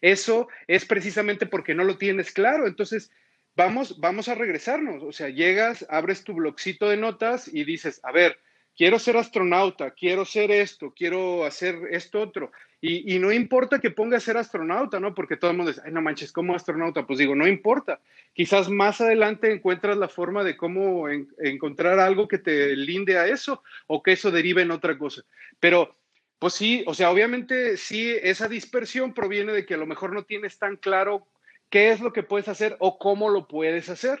eso 0.00 0.48
es 0.66 0.84
precisamente 0.84 1.46
porque 1.46 1.74
no 1.74 1.84
lo 1.84 1.98
tienes 1.98 2.32
claro. 2.32 2.66
Entonces, 2.66 3.10
vamos, 3.56 4.00
vamos 4.00 4.28
a 4.28 4.34
regresarnos. 4.34 5.02
O 5.02 5.12
sea, 5.12 5.28
llegas, 5.28 5.84
abres 5.88 6.24
tu 6.24 6.34
blogcito 6.34 6.88
de 6.88 6.96
notas 6.96 7.48
y 7.52 7.64
dices, 7.64 8.00
a 8.02 8.12
ver, 8.12 8.38
quiero 8.76 8.98
ser 8.98 9.16
astronauta, 9.16 9.92
quiero 9.92 10.24
ser 10.24 10.50
esto, 10.50 10.92
quiero 10.96 11.44
hacer 11.44 11.76
esto 11.90 12.20
otro. 12.20 12.50
Y, 12.86 13.18
no 13.18 13.32
importa 13.32 13.78
que 13.78 13.90
pongas 13.90 14.24
ser 14.24 14.36
astronauta, 14.36 15.00
¿no? 15.00 15.14
Porque 15.14 15.38
todo 15.38 15.50
el 15.50 15.56
mundo 15.56 15.72
dice, 15.72 15.80
ay, 15.86 15.92
no 15.92 16.02
manches, 16.02 16.32
¿cómo 16.32 16.54
astronauta? 16.54 17.06
Pues 17.06 17.18
digo, 17.18 17.34
no 17.34 17.46
importa. 17.46 17.98
Quizás 18.34 18.68
más 18.68 19.00
adelante 19.00 19.50
encuentras 19.50 19.96
la 19.96 20.08
forma 20.08 20.44
de 20.44 20.54
cómo 20.54 21.08
encontrar 21.08 21.98
algo 21.98 22.28
que 22.28 22.36
te 22.36 22.76
linde 22.76 23.16
a 23.16 23.26
eso 23.26 23.62
o 23.86 24.02
que 24.02 24.12
eso 24.12 24.30
derive 24.30 24.60
en 24.60 24.70
otra 24.70 24.98
cosa. 24.98 25.22
Pero, 25.60 25.96
pues 26.38 26.52
sí, 26.52 26.84
o 26.86 26.92
sea, 26.92 27.10
obviamente 27.10 27.78
sí, 27.78 28.14
esa 28.22 28.48
dispersión 28.48 29.14
proviene 29.14 29.52
de 29.52 29.64
que 29.64 29.74
a 29.74 29.78
lo 29.78 29.86
mejor 29.86 30.12
no 30.12 30.24
tienes 30.24 30.58
tan 30.58 30.76
claro 30.76 31.26
qué 31.70 31.90
es 31.90 32.00
lo 32.00 32.12
que 32.12 32.22
puedes 32.22 32.48
hacer 32.48 32.76
o 32.80 32.98
cómo 32.98 33.30
lo 33.30 33.48
puedes 33.48 33.88
hacer. 33.88 34.20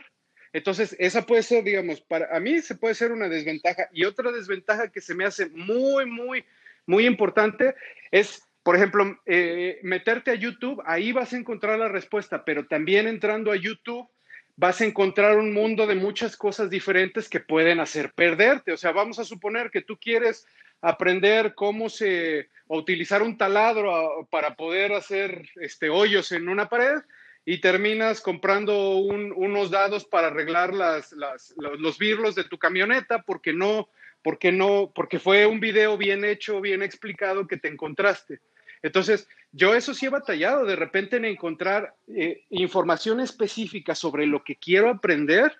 Entonces, 0.54 0.96
esa 0.98 1.26
puede 1.26 1.42
ser, 1.42 1.64
digamos, 1.64 2.00
para 2.00 2.34
a 2.34 2.40
mí 2.40 2.62
se 2.62 2.76
puede 2.76 2.94
ser 2.94 3.12
una 3.12 3.28
desventaja. 3.28 3.88
Y 3.92 4.04
otra 4.04 4.32
desventaja 4.32 4.88
que 4.88 5.02
se 5.02 5.14
me 5.14 5.26
hace 5.26 5.50
muy, 5.50 6.06
muy, 6.06 6.44
muy 6.86 7.04
importante 7.04 7.74
es 8.10 8.42
por 8.64 8.76
ejemplo, 8.76 9.20
eh, 9.26 9.78
meterte 9.82 10.30
a 10.30 10.36
YouTube, 10.36 10.82
ahí 10.86 11.12
vas 11.12 11.34
a 11.34 11.36
encontrar 11.36 11.78
la 11.78 11.88
respuesta, 11.88 12.46
pero 12.46 12.66
también 12.66 13.06
entrando 13.06 13.52
a 13.52 13.56
YouTube 13.56 14.08
vas 14.56 14.80
a 14.80 14.86
encontrar 14.86 15.36
un 15.36 15.52
mundo 15.52 15.86
de 15.86 15.94
muchas 15.94 16.34
cosas 16.34 16.70
diferentes 16.70 17.28
que 17.28 17.40
pueden 17.40 17.78
hacer 17.78 18.12
perderte. 18.14 18.72
O 18.72 18.78
sea, 18.78 18.92
vamos 18.92 19.18
a 19.18 19.24
suponer 19.24 19.70
que 19.70 19.82
tú 19.82 19.98
quieres 19.98 20.46
aprender 20.80 21.54
cómo 21.54 21.90
se 21.90 22.48
utilizar 22.66 23.22
un 23.22 23.36
taladro 23.36 24.26
para 24.30 24.54
poder 24.54 24.94
hacer 24.94 25.46
este 25.56 25.90
hoyos 25.90 26.32
en 26.32 26.48
una 26.48 26.70
pared 26.70 27.02
y 27.46 27.60
terminas 27.60 28.20
comprando 28.20 28.96
unos 28.96 29.70
dados 29.70 30.04
para 30.04 30.28
arreglar 30.28 30.72
los 30.74 31.98
birlos 31.98 32.34
de 32.34 32.44
tu 32.44 32.58
camioneta 32.58 33.22
porque 33.22 33.52
no, 33.52 33.88
porque 34.22 34.50
no, 34.50 34.90
porque 34.94 35.18
fue 35.18 35.44
un 35.44 35.60
video 35.60 35.98
bien 35.98 36.24
hecho, 36.24 36.60
bien 36.60 36.82
explicado 36.82 37.46
que 37.46 37.58
te 37.58 37.68
encontraste. 37.68 38.40
Entonces, 38.82 39.28
yo 39.52 39.74
eso 39.74 39.94
sí 39.94 40.06
he 40.06 40.10
batallado 40.10 40.66
de 40.66 40.76
repente 40.76 41.16
en 41.16 41.24
encontrar 41.24 41.94
eh, 42.08 42.44
información 42.50 43.20
específica 43.20 43.94
sobre 43.94 44.26
lo 44.26 44.44
que 44.44 44.56
quiero 44.56 44.90
aprender. 44.90 45.56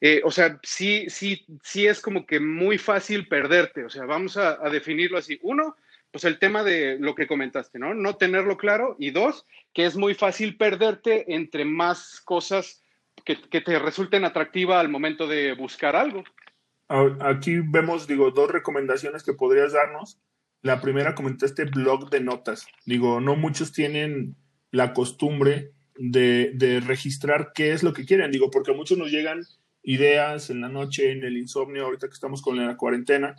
Eh, 0.00 0.22
o 0.24 0.30
sea, 0.30 0.58
sí, 0.62 1.06
sí, 1.08 1.44
sí 1.62 1.86
es 1.86 2.00
como 2.00 2.26
que 2.26 2.40
muy 2.40 2.78
fácil 2.78 3.28
perderte. 3.28 3.84
O 3.84 3.90
sea, 3.90 4.04
vamos 4.04 4.36
a, 4.36 4.56
definirlo 4.70 5.18
así. 5.18 5.38
Uno, 5.42 5.76
pues 6.14 6.22
el 6.22 6.38
tema 6.38 6.62
de 6.62 6.96
lo 7.00 7.16
que 7.16 7.26
comentaste, 7.26 7.80
¿no? 7.80 7.92
No 7.92 8.14
tenerlo 8.14 8.56
claro. 8.56 8.94
Y 9.00 9.10
dos, 9.10 9.46
que 9.72 9.84
es 9.84 9.96
muy 9.96 10.14
fácil 10.14 10.56
perderte 10.56 11.34
entre 11.34 11.64
más 11.64 12.20
cosas 12.24 12.84
que, 13.24 13.40
que 13.40 13.60
te 13.60 13.80
resulten 13.80 14.24
atractivas 14.24 14.78
al 14.78 14.88
momento 14.88 15.26
de 15.26 15.54
buscar 15.54 15.96
algo. 15.96 16.22
Aquí 17.18 17.56
vemos, 17.58 18.06
digo, 18.06 18.30
dos 18.30 18.48
recomendaciones 18.48 19.24
que 19.24 19.32
podrías 19.32 19.72
darnos 19.72 20.20
la 20.62 20.80
primera 20.80 21.16
comenté 21.16 21.46
este 21.46 21.64
blog 21.64 22.10
de 22.10 22.20
notas. 22.20 22.68
Digo, 22.86 23.20
no 23.20 23.34
muchos 23.34 23.72
tienen 23.72 24.36
la 24.70 24.94
costumbre 24.94 25.72
de, 25.96 26.80
registrar 26.86 27.50
qué 27.56 27.72
es 27.72 27.82
lo 27.82 27.92
que 27.92 28.04
quieren. 28.04 28.30
Digo, 28.30 28.52
porque 28.52 28.70
a 28.70 28.74
muchos 28.74 28.96
nos 28.96 29.10
llegan 29.10 29.42
ideas 29.82 30.48
en 30.48 30.60
la 30.60 30.68
noche, 30.68 31.10
en 31.10 31.24
el 31.24 31.36
insomnio, 31.36 31.86
ahorita 31.86 32.06
que 32.06 32.14
estamos 32.14 32.40
con 32.40 32.56
la 32.56 32.76
cuarentena. 32.76 33.34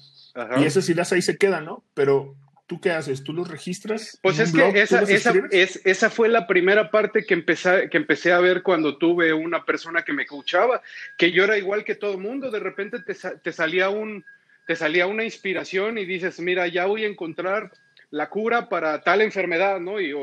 Y 0.60 0.66
esas 0.66 0.90
ideas 0.90 1.14
ahí 1.14 1.22
se 1.22 1.38
quedan, 1.38 1.64
¿no? 1.64 1.86
Pero 1.94 2.36
¿tú 2.68 2.80
qué 2.82 2.92
haces? 2.92 3.24
¿Tú 3.24 3.34
los 3.34 3.48
registras? 3.48 4.18
Pues 4.22 4.40
es 4.40 4.52
que 4.52 4.82
esa, 4.82 5.04
es, 5.52 5.82
esa 5.86 6.10
fue 6.10 6.30
la 6.30 6.48
primera 6.48 6.92
parte 6.92 7.26
que 7.26 7.34
empecé, 7.34 7.90
que 7.90 7.98
empecé 7.98 8.32
a 8.32 8.40
ver 8.40 8.64
cuando 8.64 8.98
tuve 8.98 9.34
una 9.34 9.64
persona 9.66 10.04
que 10.04 10.14
me 10.14 10.24
escuchaba, 10.24 10.82
que 11.18 11.32
yo 11.32 11.44
era 11.44 11.58
igual 11.58 11.84
que 11.84 11.96
todo 11.96 12.14
el 12.14 12.20
mundo, 12.20 12.52
de 12.52 12.60
repente 12.60 13.00
te 13.00 13.52
salía 13.52 13.90
un, 13.90 14.24
te 14.66 14.76
salía 14.76 15.08
una 15.08 15.24
inspiración 15.24 15.98
y 15.98 16.06
dices, 16.06 16.40
mira, 16.40 16.68
ya 16.68 16.86
voy 16.86 17.04
a 17.04 17.08
encontrar 17.08 17.72
la 18.12 18.30
cura 18.30 18.70
para 18.70 19.02
tal 19.02 19.22
enfermedad, 19.22 19.80
¿no? 19.80 20.00
Y, 20.00 20.14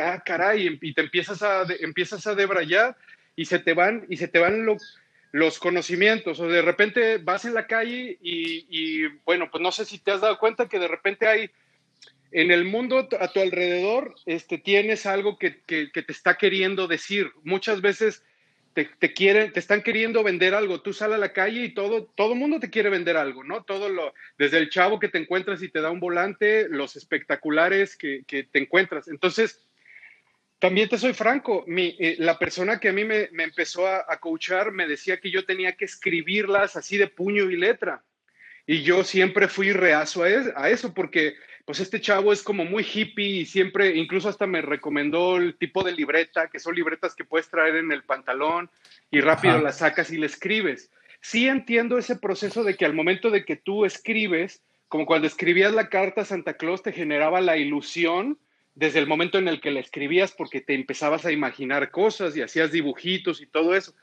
ah, 0.00 0.22
caray, 0.24 0.78
y 0.80 0.94
te 0.94 1.00
empiezas 1.02 1.42
a, 1.42 1.64
empiezas 1.80 2.26
a 2.26 2.34
debrayar 2.34 2.96
y 3.36 3.44
se 3.46 3.58
te 3.58 3.74
van, 3.74 4.06
y 4.08 4.16
se 4.16 4.28
te 4.28 4.38
van 4.38 4.64
los 4.64 4.99
conocimientos, 5.58 6.40
o 6.40 6.48
de 6.48 6.62
repente 6.62 7.18
vas 7.18 7.44
en 7.44 7.54
la 7.54 7.66
calle 7.66 8.18
y, 8.20 9.06
bueno, 9.24 9.48
pues 9.50 9.62
no 9.62 9.72
sé 9.72 9.84
si 9.84 9.98
te 9.98 10.10
has 10.10 10.20
dado 10.20 10.38
cuenta 10.38 10.68
que 10.68 10.78
de 10.78 10.88
repente 10.88 11.26
hay 11.26 11.50
en 12.32 12.50
el 12.50 12.64
mundo 12.64 13.08
a 13.18 13.28
tu 13.28 13.40
alrededor, 13.40 14.14
este, 14.26 14.58
tienes 14.58 15.06
algo 15.06 15.38
que, 15.38 15.60
que, 15.62 15.90
que 15.90 16.02
te 16.02 16.12
está 16.12 16.36
queriendo 16.36 16.86
decir. 16.86 17.32
Muchas 17.42 17.80
veces 17.80 18.22
te, 18.72 19.12
quieren, 19.12 19.52
te 19.52 19.60
están 19.60 19.82
queriendo 19.82 20.22
vender 20.22 20.54
algo. 20.54 20.80
Tú 20.80 20.92
sales 20.92 21.16
a 21.16 21.18
la 21.18 21.32
calle 21.32 21.64
y 21.64 21.74
todo, 21.74 22.04
todo 22.16 22.34
mundo 22.34 22.60
te 22.60 22.70
quiere 22.70 22.88
vender 22.88 23.16
algo, 23.16 23.42
¿no? 23.42 23.64
Todo 23.64 23.88
lo, 23.88 24.14
desde 24.38 24.58
el 24.58 24.70
chavo 24.70 25.00
que 25.00 25.08
te 25.08 25.18
encuentras 25.18 25.62
y 25.62 25.68
te 25.68 25.80
da 25.80 25.90
un 25.90 26.00
volante, 26.00 26.68
los 26.68 26.96
espectaculares 26.96 27.96
que, 27.96 28.24
te 28.28 28.58
encuentras. 28.58 29.08
Entonces, 29.08 29.60
también 30.60 30.88
te 30.88 30.98
soy 30.98 31.14
franco, 31.14 31.64
mi, 31.66 31.96
eh, 31.98 32.16
la 32.18 32.38
persona 32.38 32.78
que 32.78 32.90
a 32.90 32.92
mí 32.92 33.04
me, 33.04 33.30
empezó 33.32 33.86
a, 33.86 34.04
a 34.06 34.20
coachar 34.20 34.70
me 34.70 34.86
decía 34.86 35.18
que 35.18 35.30
yo 35.30 35.44
tenía 35.44 35.72
que 35.72 35.86
escribirlas 35.86 36.76
así 36.76 36.98
de 36.98 37.08
puño 37.08 37.50
y 37.50 37.56
letra. 37.56 38.04
Y 38.66 38.82
yo 38.82 39.02
siempre 39.02 39.48
fui 39.48 39.72
reazo 39.72 40.22
a, 40.22 40.68
eso 40.68 40.94
porque 40.94 41.34
pues 41.64 41.80
este 41.80 42.00
chavo 42.00 42.32
es 42.32 42.42
como 42.42 42.64
muy 42.64 42.84
hippie 42.84 43.40
y 43.40 43.46
siempre, 43.46 43.96
incluso 43.96 44.28
hasta 44.28 44.46
me 44.46 44.60
recomendó 44.60 45.38
el 45.38 45.56
tipo 45.56 45.82
de 45.82 45.92
libreta, 45.92 46.48
que 46.48 46.60
son 46.60 46.74
libretas 46.74 47.14
que 47.14 47.24
puedes 47.24 47.48
traer 47.48 47.76
en 47.76 47.90
el 47.90 48.04
pantalón 48.04 48.70
y 49.10 49.22
rápido 49.22 49.58
las 49.60 49.78
sacas 49.78 50.12
y 50.12 50.18
le 50.18 50.26
escribes. 50.26 50.90
Sí 51.20 51.48
entiendo 51.48 51.98
ese 51.98 52.16
proceso 52.16 52.62
de 52.62 52.76
que 52.76 52.84
al 52.84 52.94
momento 52.94 53.30
de 53.30 53.44
que 53.44 53.56
tú 53.56 53.84
escribes, 53.84 54.62
como 54.88 55.06
cuando 55.06 55.26
escribías 55.26 55.72
la 55.72 55.88
carta 55.88 56.20
a 56.20 56.26
Santa 56.26 56.54
Claus, 56.54 56.82
te 56.82 56.92
generaba 56.92 57.40
la 57.40 57.56
ilusión 57.56 58.38
desde 58.74 58.98
el 58.98 59.06
momento 59.06 59.38
en 59.38 59.48
el 59.48 59.60
que 59.60 59.70
la 59.70 59.80
escribías 59.80 60.32
porque 60.32 60.60
te 60.60 60.74
empezabas 60.74 61.26
a 61.26 61.32
imaginar 61.32 61.90
cosas 61.90 62.36
y 62.36 62.42
hacías 62.42 62.72
dibujitos 62.72 63.40
y 63.40 63.46
todo 63.46 63.74
eso. 63.74 63.94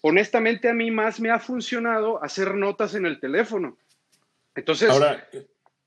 Honestamente, 0.00 0.68
a 0.68 0.74
mí 0.74 0.90
más 0.90 1.20
me 1.20 1.30
ha 1.30 1.38
funcionado 1.38 2.22
hacer 2.22 2.54
notas 2.54 2.94
en 2.94 3.06
el 3.06 3.20
teléfono. 3.20 3.76
Entonces, 4.54 4.90
ahora, 4.90 5.28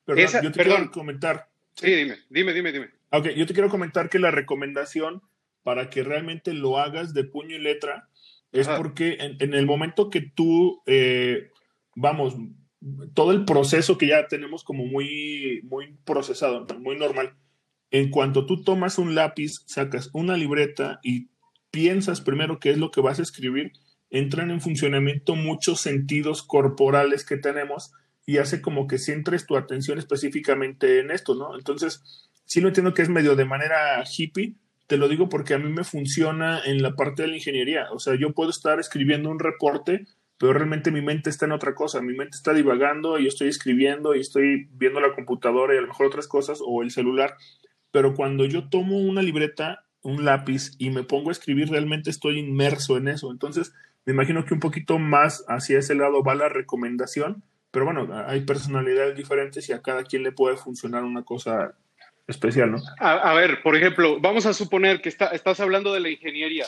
Perdón, 0.05 0.43
yo 0.43 0.51
te 0.51 0.63
quiero 0.63 0.91
comentar. 0.91 1.49
Sí, 1.73 1.93
dime, 1.93 2.17
dime, 2.29 2.53
dime, 2.53 2.71
dime. 2.71 2.89
Ok, 3.09 3.29
yo 3.29 3.45
te 3.45 3.53
quiero 3.53 3.69
comentar 3.69 4.09
que 4.09 4.19
la 4.19 4.31
recomendación 4.31 5.21
para 5.63 5.89
que 5.89 6.03
realmente 6.03 6.53
lo 6.53 6.77
hagas 6.77 7.13
de 7.13 7.23
puño 7.23 7.55
y 7.55 7.59
letra 7.59 8.07
es 8.51 8.67
porque 8.69 9.17
en, 9.19 9.53
el 9.53 9.65
momento 9.65 10.09
que 10.09 10.21
tú, 10.21 10.81
eh, 10.85 11.49
vamos, 11.95 12.35
todo 13.13 13.31
el 13.31 13.43
proceso 13.43 13.97
que 13.97 14.07
ya 14.07 14.27
tenemos 14.27 14.63
como 14.63 14.85
muy, 14.85 15.61
muy 15.63 15.97
procesado, 16.05 16.65
muy 16.79 16.97
normal, 16.97 17.33
en 17.91 18.09
cuanto 18.09 18.45
tú 18.45 18.63
tomas 18.63 18.97
un 18.97 19.15
lápiz, 19.15 19.63
sacas 19.65 20.09
una 20.13 20.37
libreta 20.37 20.99
y 21.03 21.29
piensas 21.71 22.21
primero 22.21 22.59
qué 22.59 22.71
es 22.71 22.77
lo 22.77 22.91
que 22.91 23.01
vas 23.01 23.19
a 23.19 23.23
escribir, 23.23 23.73
entran 24.09 24.51
en 24.51 24.61
funcionamiento 24.61 25.35
muchos 25.35 25.81
sentidos 25.81 26.43
corporales 26.43 27.25
que 27.25 27.37
tenemos 27.37 27.91
y 28.25 28.37
hace 28.37 28.61
como 28.61 28.87
que 28.87 28.97
centres 28.97 29.45
tu 29.45 29.55
atención 29.55 29.97
específicamente 29.97 30.99
en 30.99 31.11
esto, 31.11 31.35
¿no? 31.35 31.55
Entonces, 31.55 32.01
sí 32.45 32.61
lo 32.61 32.69
entiendo 32.69 32.93
que 32.93 33.01
es 33.01 33.09
medio 33.09 33.35
de 33.35 33.45
manera 33.45 34.03
hippie, 34.05 34.55
te 34.87 34.97
lo 34.97 35.07
digo 35.07 35.29
porque 35.29 35.53
a 35.53 35.59
mí 35.59 35.71
me 35.71 35.83
funciona 35.83 36.61
en 36.63 36.81
la 36.81 36.95
parte 36.95 37.23
de 37.23 37.29
la 37.29 37.35
ingeniería, 37.35 37.87
o 37.91 37.99
sea, 37.99 38.15
yo 38.15 38.33
puedo 38.33 38.49
estar 38.49 38.79
escribiendo 38.79 39.29
un 39.29 39.39
reporte, 39.39 40.05
pero 40.37 40.53
realmente 40.53 40.91
mi 40.91 41.01
mente 41.01 41.29
está 41.29 41.45
en 41.45 41.53
otra 41.53 41.75
cosa, 41.75 42.01
mi 42.01 42.15
mente 42.15 42.37
está 42.37 42.53
divagando 42.53 43.17
y 43.17 43.23
yo 43.23 43.29
estoy 43.29 43.47
escribiendo 43.47 44.15
y 44.15 44.19
estoy 44.19 44.67
viendo 44.71 44.99
la 44.99 45.13
computadora 45.13 45.73
y 45.73 45.77
a 45.77 45.81
lo 45.81 45.87
mejor 45.87 46.07
otras 46.07 46.27
cosas 46.27 46.59
o 46.65 46.83
el 46.83 46.91
celular, 46.91 47.35
pero 47.95 48.13
cuando 48.13 48.43
yo 48.43 48.67
tomo 48.67 48.99
una 48.99 49.21
libreta, 49.21 49.85
un 50.01 50.25
lápiz 50.25 50.73
y 50.79 50.89
me 50.89 51.03
pongo 51.03 51.29
a 51.29 51.31
escribir, 51.31 51.69
realmente 51.69 52.09
estoy 52.09 52.39
inmerso 52.39 52.97
en 52.97 53.07
eso, 53.07 53.31
entonces 53.31 53.73
me 54.03 54.11
imagino 54.11 54.43
que 54.43 54.53
un 54.53 54.59
poquito 54.59 54.99
más 54.99 55.45
hacia 55.47 55.79
ese 55.79 55.95
lado 55.95 56.21
va 56.21 56.35
la 56.35 56.49
recomendación 56.49 57.41
pero 57.71 57.83
bueno, 57.83 58.07
hay 58.25 58.39
personalidades 58.39 59.17
diferentes 59.17 59.67
y 59.67 59.73
a 59.73 59.81
cada 59.81 60.03
quien 60.05 60.23
le 60.23 60.31
puede 60.31 60.55
funcionar 60.55 61.03
una 61.03 61.23
cosa 61.23 61.73
especial, 62.25 62.71
¿no? 62.71 62.77
A, 62.99 63.33
ver, 63.33 63.61
por 63.61 63.75
ejemplo, 63.75 64.17
vamos 64.21 64.45
a 64.45 64.53
suponer 64.53 65.01
que 65.01 65.09
estás 65.09 65.59
hablando 65.59 65.93
de 65.93 65.99
la 65.99 66.09
ingeniería. 66.09 66.65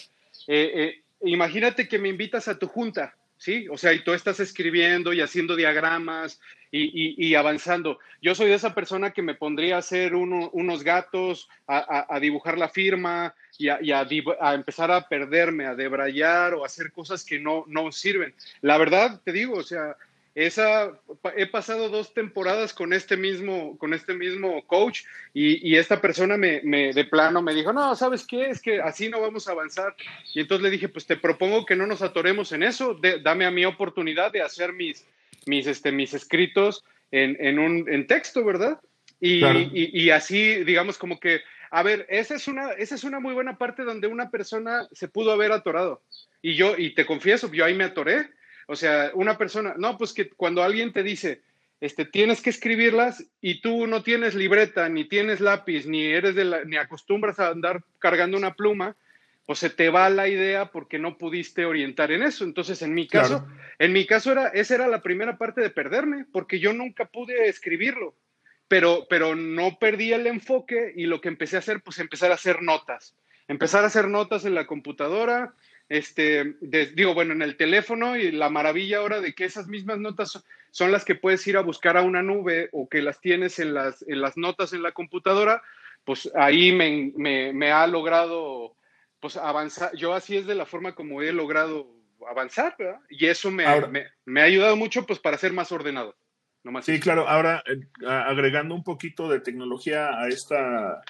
Eh, 0.48 0.72
eh, 0.76 1.04
imagínate 1.22 1.88
que 1.88 1.98
me 1.98 2.10
invitas 2.10 2.50
a 2.50 2.60
tu 2.60 2.68
junta, 2.68 3.16
¿sí? 3.38 3.68
O 3.70 3.78
sea, 3.78 3.94
y 3.94 4.04
tú 4.04 4.14
estás 4.14 4.42
escribiendo 4.42 5.14
y 5.14 5.22
haciendo 5.22 5.56
diagramas 5.56 6.42
y, 6.72 7.36
avanzando. 7.36 8.00
Yo 8.22 8.36
soy 8.36 8.50
de 8.50 8.56
esa 8.56 8.74
persona 8.74 9.12
que 9.12 9.22
me 9.22 9.36
pondría 9.36 9.76
a 9.76 9.80
hacer 9.80 10.16
unos 10.16 10.84
gatos, 10.84 11.50
a, 11.68 12.18
dibujar 12.20 12.58
la 12.58 12.70
firma 12.70 13.34
y, 13.58 13.70
a, 13.70 14.54
empezar 14.54 14.92
a 14.92 15.08
perderme, 15.08 15.66
a 15.66 15.76
debrayar 15.76 16.54
o 16.54 16.64
a 16.64 16.68
hacer 16.68 16.92
cosas 16.92 17.24
que 17.24 17.40
no, 17.40 17.64
no 17.68 17.92
sirven. 17.92 18.34
La 18.62 18.78
verdad, 18.78 19.22
te 19.24 19.32
digo, 19.32 19.56
o 19.56 19.64
sea, 19.64 19.96
esa, 20.38 20.92
he 21.36 21.48
pasado 21.48 21.90
dos 21.90 22.14
temporadas 22.14 22.72
con 22.72 22.94
este 22.94 23.18
mismo, 23.18 23.76
con 23.80 23.96
este 23.96 24.14
mismo 24.14 24.64
coach 24.68 25.02
y, 25.34 25.76
esta 25.76 26.00
persona 26.00 26.38
me, 26.38 26.62
de 26.62 27.06
plano 27.06 27.42
me 27.42 27.56
dijo, 27.56 27.74
no, 27.74 27.96
¿sabes 27.96 28.24
qué? 28.24 28.50
Es 28.50 28.62
que 28.62 28.80
así 28.80 29.10
no 29.10 29.20
vamos 29.20 29.48
a 29.48 29.54
avanzar. 29.54 29.96
Y 30.36 30.42
entonces 30.42 30.64
le 30.64 30.70
dije, 30.70 30.90
pues 30.90 31.08
te 31.08 31.18
propongo 31.18 31.66
que 31.66 31.76
no 31.76 31.88
nos 31.88 32.04
atoremos 32.04 32.52
en 32.52 32.62
eso, 32.62 33.00
dame 33.24 33.48
a 33.48 33.52
mi 33.52 33.66
oportunidad 33.66 34.32
de 34.32 34.44
hacer 34.44 34.74
mis, 34.74 35.08
mis, 35.48 35.68
este, 35.68 35.92
mis 35.92 36.14
escritos 36.14 36.84
en, 37.12 37.38
en 37.40 37.60
un 37.60 37.86
en 37.88 38.08
texto, 38.08 38.44
¿verdad? 38.44 38.80
Y, 39.20 39.42
y, 39.74 40.10
así, 40.12 40.64
digamos, 40.64 41.00
como 41.00 41.20
que, 41.20 41.42
a 41.72 41.82
ver, 41.82 42.06
esa 42.08 42.36
es, 42.36 42.48
una, 42.48 42.74
esa 42.74 42.94
es 42.94 43.04
una 43.04 43.20
muy 43.20 43.34
buena 43.34 43.58
parte 43.58 43.84
donde 43.84 44.06
una 44.06 44.30
persona 44.30 44.88
se 44.92 45.08
pudo 45.08 45.32
haber 45.32 45.52
atorado. 45.52 46.04
Y 46.42 46.54
yo, 46.54 46.78
y 46.78 46.94
te 46.94 47.06
confieso, 47.06 47.52
yo 47.52 47.66
ahí 47.66 47.74
me 47.74 47.86
atoré 47.86 48.30
o 48.68 48.76
sea, 48.76 49.12
una 49.14 49.38
persona, 49.38 49.76
no, 49.78 49.98
pues 49.98 50.14
que 50.14 50.30
cuando 50.30 50.62
alguien 50.62 50.92
te 50.92 51.02
dice, 51.02 51.42
este, 51.80 52.06
tienes 52.06 52.42
que 52.42 52.50
escribirlas 52.50 53.24
y 53.42 53.62
tú 53.62 53.88
no 53.88 54.04
tienes 54.04 54.36
libreta, 54.36 54.90
ni 54.90 55.06
tienes 55.06 55.40
lápiz, 55.40 55.88
ni 55.88 56.04
eres 56.04 56.36
de 56.36 56.44
la, 56.44 56.66
ni 56.66 56.76
acostumbras 56.76 57.40
a 57.40 57.48
andar 57.48 57.82
cargando 57.98 58.38
una 58.38 58.56
pluma, 58.56 58.96
pues 59.48 59.60
se 59.60 59.70
te 59.70 59.90
va 59.90 60.10
la 60.10 60.28
idea 60.28 60.72
porque 60.72 61.00
no 61.00 61.18
pudiste 61.18 61.66
orientar 61.66 62.12
en 62.12 62.22
eso. 62.22 62.44
Entonces, 62.44 62.82
en 62.82 62.94
mi 62.94 63.08
caso, 63.08 63.48
en 63.80 63.94
mi 63.94 64.06
caso 64.06 64.34
era, 64.34 64.50
esa 64.50 64.76
era 64.76 64.88
la 64.90 65.02
primera 65.02 65.38
parte 65.38 65.62
de 65.62 65.70
perderme, 65.70 66.26
porque 66.34 66.60
yo 66.60 66.74
nunca 66.74 67.06
pude 67.06 67.48
escribirlo, 67.48 68.14
pero, 68.68 69.08
pero 69.10 69.36
no 69.36 69.80
perdí 69.80 70.12
el 70.12 70.28
enfoque 70.28 70.92
y 70.98 71.06
lo 71.06 71.22
que 71.22 71.30
empecé 71.30 71.56
a 71.56 71.60
hacer, 71.60 71.82
pues 71.82 71.98
empezar 72.00 72.30
a 72.32 72.36
hacer 72.36 72.62
notas. 72.62 73.16
Empezar 73.48 73.86
a 73.86 73.88
hacer 73.88 74.10
notas 74.10 74.44
en 74.44 74.54
la 74.54 74.68
computadora, 74.68 75.54
este, 75.88 76.58
digo, 76.94 77.14
bueno, 77.14 77.32
en 77.32 77.42
el 77.42 77.56
teléfono 77.56 78.18
y 78.18 78.34
la 78.34 78.50
maravilla 78.50 78.98
ahora 78.98 79.22
de 79.22 79.34
que 79.34 79.46
esas 79.46 79.68
mismas 79.68 80.00
notas 80.00 80.44
son, 80.72 80.92
las 80.92 81.06
que 81.06 81.16
puedes 81.16 81.48
ir 81.48 81.56
a 81.56 81.62
buscar 81.62 81.96
a 81.96 82.02
una 82.02 82.22
nube 82.22 82.68
o 82.74 82.90
que 82.90 83.02
las 83.02 83.22
tienes 83.22 83.60
en 83.60 83.74
las, 83.74 84.04
en 84.10 84.20
las 84.20 84.36
notas 84.36 84.74
en 84.74 84.84
la 84.84 84.92
computadora, 84.92 85.64
pues 86.04 86.30
ahí 86.36 86.74
me, 86.74 87.14
me, 87.16 87.72
ha 87.72 87.88
logrado 87.88 88.77
pues 89.20 89.38
avanzar, 89.38 89.96
yo 89.96 90.14
así 90.14 90.38
es 90.38 90.46
de 90.46 90.56
la 90.56 90.66
forma 90.66 90.96
como 90.96 91.22
he 91.22 91.32
logrado 91.32 91.88
avanzar, 92.30 92.76
¿verdad? 92.78 93.00
Y 93.10 93.26
eso 93.28 93.52
me, 93.52 93.66
me, 94.26 94.42
ha 94.42 94.46
ayudado 94.46 94.76
mucho 94.76 95.06
pues 95.06 95.20
para 95.20 95.38
ser 95.38 95.54
más 95.54 95.72
ordenado. 95.72 96.16
sí, 96.82 97.00
claro, 97.00 97.28
ahora 97.28 97.64
eh, 97.66 97.80
agregando 98.06 98.76
un 98.76 98.84
poquito 98.84 99.30
de 99.30 99.40
tecnología 99.40 100.20
a 100.20 100.28
esta, 100.28 101.02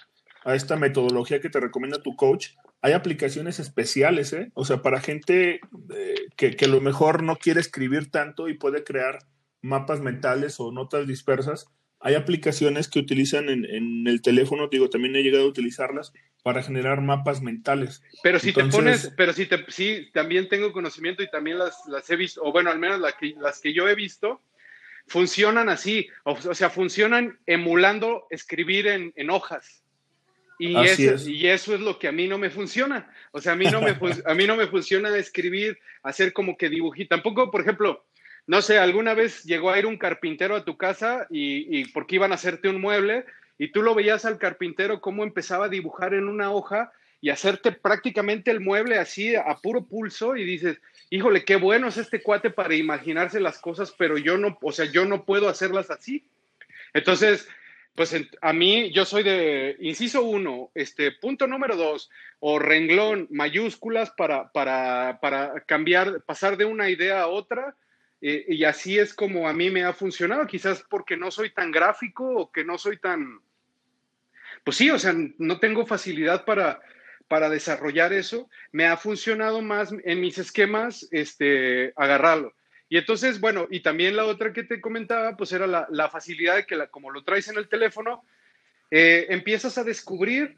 a 0.44 0.56
esta 0.56 0.76
metodología 0.76 1.42
que 1.42 1.50
te 1.50 1.60
recomienda 1.60 2.02
tu 2.02 2.16
coach, 2.16 2.50
hay 2.82 2.94
aplicaciones 2.94 3.60
especiales, 3.60 4.34
¿eh? 4.34 4.52
O 4.54 4.64
sea, 4.64 4.82
para 4.82 5.02
gente 5.02 5.60
eh, 5.96 6.16
que, 6.36 6.56
que 6.56 6.66
a 6.66 6.70
lo 6.70 6.80
mejor 6.80 7.24
no 7.24 7.36
quiere 7.38 7.60
escribir 7.60 8.12
tanto 8.12 8.48
y 8.48 8.54
puede 8.54 8.84
crear 8.84 9.20
mapas 9.62 10.00
mentales 10.00 10.60
o 10.60 10.72
notas 10.72 11.08
dispersas, 11.08 11.68
hay 12.00 12.16
aplicaciones 12.16 12.88
que 12.88 13.00
utilizan 13.00 13.50
en, 13.50 14.08
el 14.08 14.22
teléfono, 14.22 14.68
digo, 14.68 14.90
también 14.90 15.16
he 15.16 15.24
llegado 15.24 15.46
a 15.46 15.48
utilizarlas 15.48 16.14
para 16.44 16.62
generar 16.64 17.02
mapas 17.02 17.42
mentales. 17.42 18.04
Pero 18.24 18.40
si 18.40 18.54
te 18.54 18.64
pones, 18.66 19.12
pero 19.18 19.34
si 19.34 19.48
te, 19.48 19.66
sí, 19.70 20.10
también 20.14 20.48
tengo 20.48 20.72
conocimiento 20.72 21.24
y 21.24 21.30
también 21.30 21.58
las, 21.58 21.76
las 21.88 22.10
he 22.10 22.16
visto, 22.16 22.42
o 22.44 22.52
bueno, 22.52 22.70
al 22.70 22.80
menos 22.80 23.00
las 23.00 23.16
que, 23.16 23.34
las 23.40 23.60
que 23.60 23.74
yo 23.74 23.90
he 23.90 23.96
visto, 23.96 24.42
funcionan 25.08 25.70
así, 25.70 26.08
o, 26.24 26.54
sea, 26.54 26.70
funcionan 26.70 27.40
emulando 27.46 28.28
escribir 28.30 28.88
en, 28.88 29.30
hojas. 29.30 29.84
Y 30.60 30.76
eso, 30.78 31.30
y 31.30 31.48
eso 31.48 31.76
es 31.76 31.82
lo 31.82 32.00
que 32.00 32.08
a 32.08 32.12
mí 32.12 32.28
no 32.28 32.38
me 32.38 32.50
funciona. 32.50 33.12
O 33.32 33.40
sea, 33.40 33.54
a 33.54 33.56
mí 33.56 33.66
no 33.66 33.82
me, 33.82 33.92
a 34.26 34.34
mí 34.34 34.48
no 34.48 34.56
me 34.56 34.68
funciona 34.68 35.16
escribir, 35.16 35.80
hacer 36.04 36.34
como 36.34 36.58
que 36.58 36.70
dibujito. 36.70 37.16
Tampoco, 37.16 37.50
por 37.52 37.62
ejemplo, 37.62 38.06
no 38.48 38.62
sé, 38.62 38.80
alguna 38.80 39.14
vez 39.14 39.44
llegó 39.44 39.72
a 39.72 39.78
ir 39.78 39.86
un 39.86 39.98
carpintero 39.98 40.56
a 40.56 40.64
tu 40.64 40.78
casa 40.78 41.28
y, 41.30 41.86
porque 41.92 42.16
iban 42.16 42.32
a 42.32 42.36
hacerte 42.36 42.70
un 42.70 42.80
mueble 42.80 43.26
y 43.58 43.72
tú 43.74 43.84
lo 43.84 43.94
veías 43.94 44.24
al 44.24 44.38
carpintero 44.38 45.02
cómo 45.02 45.24
empezaba 45.24 45.66
a 45.66 45.70
dibujar 45.70 46.14
en 46.14 46.30
una 46.30 46.52
hoja 46.52 46.94
y 47.20 47.30
hacerte 47.30 47.74
prácticamente 47.74 48.50
el 48.50 48.62
mueble 48.62 49.00
así 49.00 49.36
a 49.36 49.58
puro 49.62 49.86
pulso 49.86 50.38
y 50.38 50.46
dices, 50.46 50.80
híjole, 51.10 51.44
qué 51.44 51.58
bueno 51.58 51.90
es 51.90 51.98
este 51.98 52.22
cuate 52.22 52.50
para 52.50 52.74
imaginarse 52.76 53.42
las 53.42 53.60
cosas, 53.60 53.94
pero 53.98 54.18
yo 54.18 54.38
no, 54.38 54.58
o 54.62 54.72
sea, 54.72 54.86
yo 54.86 55.04
no 55.04 55.26
puedo 55.26 55.50
hacerlas 55.50 55.92
así. 55.92 56.26
Entonces, 56.94 57.50
pues 57.96 58.16
a 58.42 58.54
mí 58.54 58.92
yo 58.92 59.04
soy 59.04 59.24
de, 59.24 59.76
inciso 59.80 60.22
uno, 60.22 60.70
este, 60.74 61.12
punto 61.12 61.48
número 61.48 61.76
dos, 61.76 62.10
o 62.40 62.60
renglón, 62.60 63.28
mayúsculas 63.30 64.12
para, 64.12 64.52
para, 64.54 65.20
para 65.20 65.60
cambiar, 65.66 66.22
pasar 66.22 66.56
de 66.56 66.66
una 66.66 66.90
idea 66.90 67.22
a 67.22 67.28
otra 67.28 67.76
eh, 68.22 68.46
y 68.48 68.64
así 68.64 68.98
es 68.98 69.14
como 69.14 69.48
a 69.48 69.54
mí 69.54 69.70
me 69.70 69.84
ha 69.84 69.94
funcionado, 69.94 70.48
quizás 70.48 70.84
porque 70.90 71.18
no 71.18 71.32
soy 71.32 71.52
tan 71.52 71.72
gráfico 71.72 72.28
o 72.36 72.52
que 72.52 72.64
no 72.64 72.78
soy 72.78 72.98
tan, 72.98 73.40
pues 74.64 74.78
sí, 74.78 74.90
o 74.90 74.98
sea, 74.98 75.16
no 75.38 75.60
tengo 75.60 75.86
facilidad 75.86 76.46
para, 76.46 76.82
para 77.28 77.50
desarrollar 77.50 78.14
eso, 78.14 78.50
me 78.72 78.86
ha 78.86 78.98
funcionado 78.98 79.62
más 79.62 79.94
en 80.04 80.22
mis 80.22 80.38
esquemas 80.38 81.08
este, 81.12 81.94
agarrarlo. 81.96 82.54
Y 82.90 82.98
entonces, 82.98 83.40
bueno, 83.40 83.68
y 83.70 83.82
también 83.82 84.16
la 84.16 84.26
otra 84.26 84.54
que 84.54 84.64
te 84.64 84.80
comentaba, 84.80 85.36
pues 85.36 85.52
era 85.52 85.68
la, 85.68 86.10
facilidad 86.10 86.56
de 86.56 86.66
que 86.66 86.88
como 86.90 87.12
lo 87.12 87.24
traes 87.24 87.50
en 87.50 87.58
el 87.58 87.68
teléfono, 87.68 88.24
eh, 88.92 89.28
empiezas 89.30 89.78
a 89.78 89.84
descubrir 89.84 90.56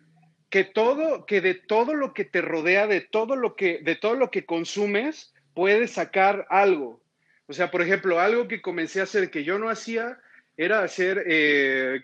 que 0.49 0.63
todo, 0.63 1.25
que 1.25 1.41
de 1.41 1.55
todo 1.55 1.95
lo 1.95 2.13
que 2.13 2.25
te 2.25 2.41
rodea, 2.41 2.85
de 2.85 3.01
todo 3.01 3.35
lo 3.35 3.55
que, 3.55 3.79
de 3.79 3.95
todo 3.95 4.13
lo 4.13 4.29
que 4.29 4.45
consumes, 4.45 5.33
puedes 5.55 5.93
sacar 5.93 6.45
algo. 6.49 7.01
O 7.49 7.53
sea, 7.53 7.71
por 7.71 7.81
ejemplo, 7.81 8.19
algo 8.19 8.47
que 8.47 8.61
comencé 8.61 8.99
a 8.99 9.03
hacer 9.03 9.31
que 9.31 9.43
yo 9.43 9.57
no 9.57 9.69
hacía 9.69 10.19
era 10.55 10.83
hacer, 10.83 11.23
eh, 11.25 12.03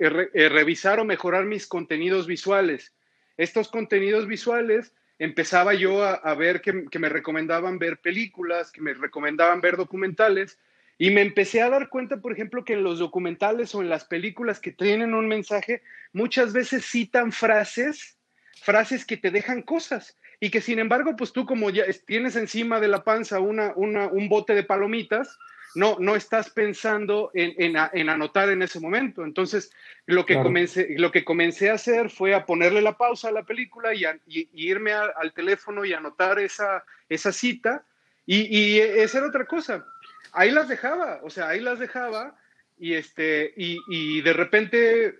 eh, 0.00 0.48
revisar 0.48 0.98
o 0.98 1.04
mejorar 1.04 1.44
mis 1.44 1.66
contenidos 1.66 2.26
visuales. 2.26 2.94
Estos 3.36 3.68
contenidos 3.68 4.26
visuales 4.26 4.94
empezaba 5.18 5.74
yo 5.74 6.02
a, 6.02 6.34
ver 6.34 6.62
que, 6.62 6.72
me 6.98 7.10
recomendaban 7.10 7.78
ver 7.78 7.98
películas, 7.98 8.72
que 8.72 8.80
me 8.80 8.94
recomendaban 8.94 9.60
ver 9.60 9.76
documentales, 9.76 10.58
y 10.96 11.10
me 11.10 11.20
empecé 11.20 11.60
a 11.60 11.68
dar 11.68 11.90
cuenta, 11.90 12.16
por 12.22 12.32
ejemplo, 12.32 12.64
que 12.64 12.72
en 12.72 12.82
los 12.82 12.98
documentales 12.98 13.74
o 13.74 13.82
en 13.82 13.90
las 13.90 14.06
películas 14.06 14.58
que 14.58 14.72
tienen 14.72 15.12
un 15.12 15.28
mensaje, 15.28 15.82
muchas 16.14 16.54
veces 16.54 16.86
citan 16.86 17.30
frases, 17.30 18.16
frases 18.62 19.04
que 19.04 19.18
te 19.18 19.30
dejan 19.30 19.60
cosas 19.60 20.16
y 20.40 20.50
que 20.50 20.60
sin 20.60 20.78
embargo, 20.78 21.16
pues 21.16 21.32
tú 21.32 21.46
como 21.46 21.70
ya 21.70 21.84
tienes 22.06 22.36
encima 22.36 22.80
de 22.80 22.88
la 22.88 23.02
panza 23.02 23.40
una, 23.40 23.72
un 23.74 24.28
bote 24.28 24.54
de 24.54 24.62
palomitas, 24.62 25.38
no, 25.74 25.96
no 26.00 26.16
estás 26.16 26.50
pensando 26.50 27.30
en, 27.34 27.76
anotar 27.76 28.48
en 28.50 28.62
ese 28.62 28.80
momento. 28.80 29.24
Entonces, 29.24 29.70
lo 30.06 30.24
que, 30.26 30.34
comencé, 30.34 30.94
lo 30.98 31.12
que 31.12 31.24
comencé 31.24 31.70
a 31.70 31.74
hacer 31.74 32.10
fue 32.10 32.34
a 32.34 32.46
ponerle 32.46 32.82
la 32.82 32.96
pausa 32.96 33.28
a 33.28 33.32
la 33.32 33.44
película 33.44 33.94
y, 33.94 34.04
irme 34.52 34.92
al 34.92 35.32
teléfono 35.34 35.84
y 35.84 35.92
anotar 35.92 36.38
esa, 36.38 36.84
esa 37.08 37.32
cita. 37.32 37.84
Y, 38.26 38.56
y, 38.56 38.80
esa 38.80 39.18
era 39.18 39.28
otra 39.28 39.46
cosa. 39.46 39.84
Ahí 40.32 40.50
las 40.50 40.68
dejaba, 40.68 41.20
o 41.22 41.30
sea, 41.30 41.48
ahí 41.48 41.60
las 41.60 41.78
dejaba 41.78 42.36
y, 42.78 42.94
este, 42.94 43.52
y, 43.56 43.78
y 43.88 44.20
de 44.22 44.32
repente 44.32 45.14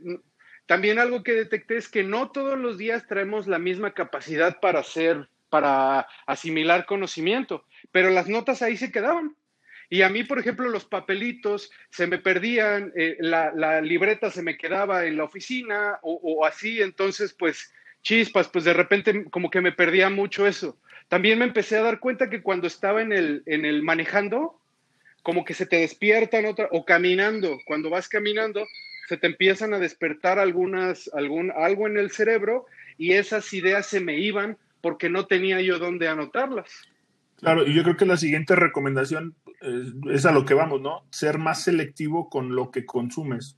también 0.68 0.98
algo 0.98 1.22
que 1.22 1.33
detecté 1.33 1.78
es 1.78 1.88
que 1.88 2.04
no 2.04 2.31
todos 2.31 2.59
los 2.59 2.76
días 2.76 3.07
traemos 3.07 3.46
la 3.46 3.59
misma 3.59 3.94
capacidad 3.94 4.61
para 4.61 4.81
hacer, 4.81 5.26
para 5.48 6.07
asimilar 6.26 6.85
conocimiento, 6.85 7.64
pero 7.90 8.11
las 8.11 8.28
notas 8.28 8.61
ahí 8.61 8.76
se 8.76 8.92
quedaban. 8.92 9.35
Y 9.88 10.02
a 10.02 10.11
mí, 10.11 10.24
por 10.24 10.38
ejemplo, 10.38 10.68
los 10.68 10.85
papelitos 10.85 11.70
se 11.88 12.07
me 12.07 12.18
perdían, 12.18 12.92
eh, 12.94 13.16
la, 13.18 13.81
libreta 13.81 14.31
se 14.31 14.42
me 14.42 14.59
quedaba 14.59 15.07
en 15.07 15.16
la 15.16 15.24
oficina 15.24 16.00
o, 16.02 16.44
así, 16.44 16.83
entonces 16.83 17.33
pues 17.33 17.72
chispas, 18.02 18.48
pues 18.48 18.66
de 18.66 18.74
repente 18.74 19.24
como 19.31 19.48
que 19.48 19.62
me 19.62 19.72
perdía 19.72 20.11
mucho 20.11 20.46
eso. 20.46 20.78
También 21.09 21.38
me 21.38 21.46
empecé 21.46 21.78
a 21.78 21.83
dar 21.83 21.98
cuenta 21.98 22.28
que 22.28 22.42
cuando 22.42 22.66
estaba 22.66 23.00
en 23.00 23.14
el, 23.14 23.42
en 23.46 23.64
el 23.64 23.83
manejando, 23.83 24.61
como 25.22 25.46
que 25.46 25.54
se 25.54 25.64
te 25.64 25.76
despiertan 25.76 26.44
otra, 26.44 26.68
o 26.72 26.85
caminando, 26.85 27.57
cuando 27.64 27.88
vas 27.88 28.07
caminando, 28.07 28.66
se 29.09 29.16
te 29.16 29.27
empiezan 29.27 29.73
a 29.73 29.79
despertar 29.79 30.38
algunas, 30.38 31.11
algún, 31.14 31.51
algo 31.51 31.87
en 31.87 31.97
el 31.97 32.11
cerebro 32.11 32.66
y 32.99 33.12
esas 33.12 33.51
ideas 33.55 33.87
se 33.87 34.01
me 34.01 34.18
iban 34.18 34.59
porque 34.83 35.09
no 35.09 35.27
tenía 35.27 35.62
yo 35.62 35.79
dónde 35.79 36.09
anotarlas. 36.09 36.71
Claro, 37.37 37.66
y 37.66 37.73
yo 37.73 37.83
creo 37.85 37.97
que 37.97 38.05
la 38.05 38.18
siguiente 38.18 38.55
recomendación 38.55 39.35
eh, 39.62 39.85
es 40.11 40.27
a 40.27 40.33
lo 40.33 40.44
que 40.44 40.53
vamos, 40.53 40.83
¿no? 40.83 41.07
Ser 41.11 41.38
más 41.38 41.64
selectivo 41.64 42.29
con 42.29 42.55
lo 42.55 42.71
que 42.71 42.85
consumes. 42.85 43.57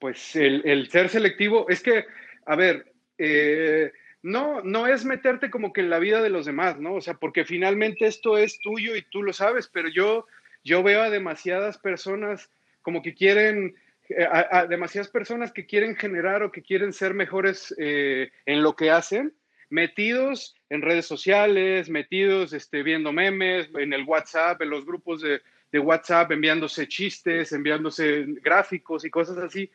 Pues 0.00 0.34
el, 0.34 0.88
ser 0.90 1.10
selectivo, 1.10 1.68
es 1.68 1.80
que, 1.80 2.06
a 2.46 2.56
ver, 2.56 2.92
eh, 3.18 3.92
no, 4.22 4.62
no 4.62 4.88
es 4.88 5.04
meterte 5.04 5.48
como 5.48 5.72
que 5.72 5.82
en 5.82 5.90
la 5.90 6.00
vida 6.00 6.22
de 6.22 6.30
los 6.30 6.44
demás, 6.44 6.80
¿no? 6.80 6.94
O 6.94 7.00
sea, 7.00 7.14
porque 7.14 7.44
finalmente 7.44 8.06
esto 8.06 8.36
es 8.36 8.58
tuyo 8.58 8.96
y 8.96 9.02
tú 9.02 9.22
lo 9.22 9.32
sabes, 9.32 9.70
pero 9.72 9.88
yo, 9.88 10.26
yo 10.64 10.82
veo 10.82 11.02
a 11.02 11.10
demasiadas 11.10 11.78
personas 11.78 12.50
como 12.82 13.02
que 13.02 13.14
quieren 13.14 13.76
eh, 14.16 14.26
a, 14.30 14.66
demasiadas 14.66 15.08
personas 15.08 15.52
que 15.52 15.66
quieren 15.66 15.94
generar 15.94 16.42
o 16.42 16.50
que 16.50 16.62
quieren 16.62 16.92
ser 16.92 17.14
mejores 17.14 17.74
eh, 17.78 18.30
en 18.44 18.62
lo 18.62 18.74
que 18.74 18.90
hacen, 18.90 19.34
metidos 19.68 20.56
en 20.68 20.82
redes 20.82 21.06
sociales, 21.06 21.88
metidos 21.88 22.52
este, 22.52 22.82
viendo 22.82 23.12
memes, 23.12 23.68
en 23.78 23.92
el 23.92 24.04
WhatsApp, 24.04 24.60
en 24.62 24.70
los 24.70 24.84
grupos 24.84 25.22
de, 25.22 25.40
WhatsApp, 25.78 26.32
enviándose 26.32 26.88
chistes, 26.88 27.52
enviándose 27.52 28.24
gráficos 28.42 29.04
y 29.04 29.10
cosas 29.10 29.38
así. 29.38 29.70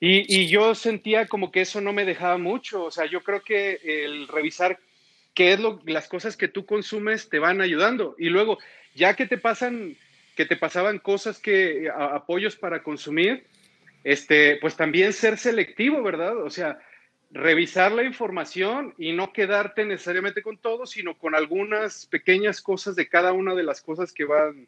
Y, 0.00 0.48
yo 0.48 0.74
sentía 0.74 1.26
como 1.26 1.52
que 1.52 1.60
eso 1.60 1.80
no 1.80 1.92
me 1.92 2.04
dejaba 2.04 2.38
mucho. 2.38 2.84
O 2.84 2.90
sea, 2.90 3.06
yo 3.06 3.22
creo 3.22 3.42
que 3.42 3.78
el 3.84 4.26
revisar 4.26 4.80
qué 5.34 5.52
es 5.52 5.60
lo, 5.60 5.80
las 5.86 6.08
cosas 6.08 6.36
que 6.36 6.48
tú 6.48 6.66
consumes 6.66 7.28
te 7.28 7.38
van 7.38 7.60
ayudando. 7.60 8.16
Y 8.18 8.30
luego, 8.30 8.58
ya 8.96 9.14
que 9.14 9.26
te 9.26 9.38
pasan 9.38 9.96
que 10.36 10.46
te 10.46 10.56
pasaban 10.56 10.98
cosas 10.98 11.38
que, 11.38 11.90
apoyos 11.90 12.56
para 12.56 12.82
consumir, 12.82 13.46
este, 14.04 14.56
pues 14.60 14.76
también 14.76 15.12
ser 15.12 15.38
selectivo, 15.38 16.02
¿verdad? 16.02 16.36
O 16.38 16.50
sea, 16.50 16.78
revisar 17.30 17.92
la 17.92 18.02
información 18.02 18.94
y 18.98 19.12
no 19.12 19.32
quedarte 19.32 19.84
necesariamente 19.84 20.42
con 20.42 20.58
todo, 20.58 20.86
sino 20.86 21.16
con 21.16 21.34
algunas 21.34 22.06
pequeñas 22.06 22.60
cosas 22.60 22.96
de 22.96 23.08
cada 23.08 23.32
una 23.32 23.54
de 23.54 23.62
las 23.62 23.80
cosas 23.80 24.12
que 24.12 24.24
van. 24.24 24.66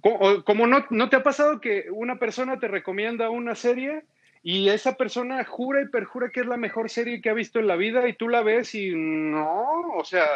Como, 0.00 0.66
no, 0.66 0.86
no 0.90 1.08
te 1.10 1.16
ha 1.16 1.22
pasado 1.22 1.60
que 1.60 1.86
una 1.90 2.18
persona 2.18 2.58
te 2.58 2.68
recomienda 2.68 3.30
una 3.30 3.54
serie 3.54 4.02
y 4.42 4.68
esa 4.68 4.96
persona 4.96 5.44
jura 5.44 5.82
y 5.82 5.88
perjura 5.88 6.30
que 6.30 6.40
es 6.40 6.46
la 6.46 6.56
mejor 6.56 6.90
serie 6.90 7.20
que 7.20 7.30
ha 7.30 7.34
visto 7.34 7.58
en 7.58 7.66
la 7.66 7.76
vida 7.76 8.08
y 8.08 8.14
tú 8.14 8.28
la 8.28 8.42
ves 8.42 8.74
y 8.74 8.92
no, 8.94 9.92
o 9.94 10.04
sea, 10.04 10.26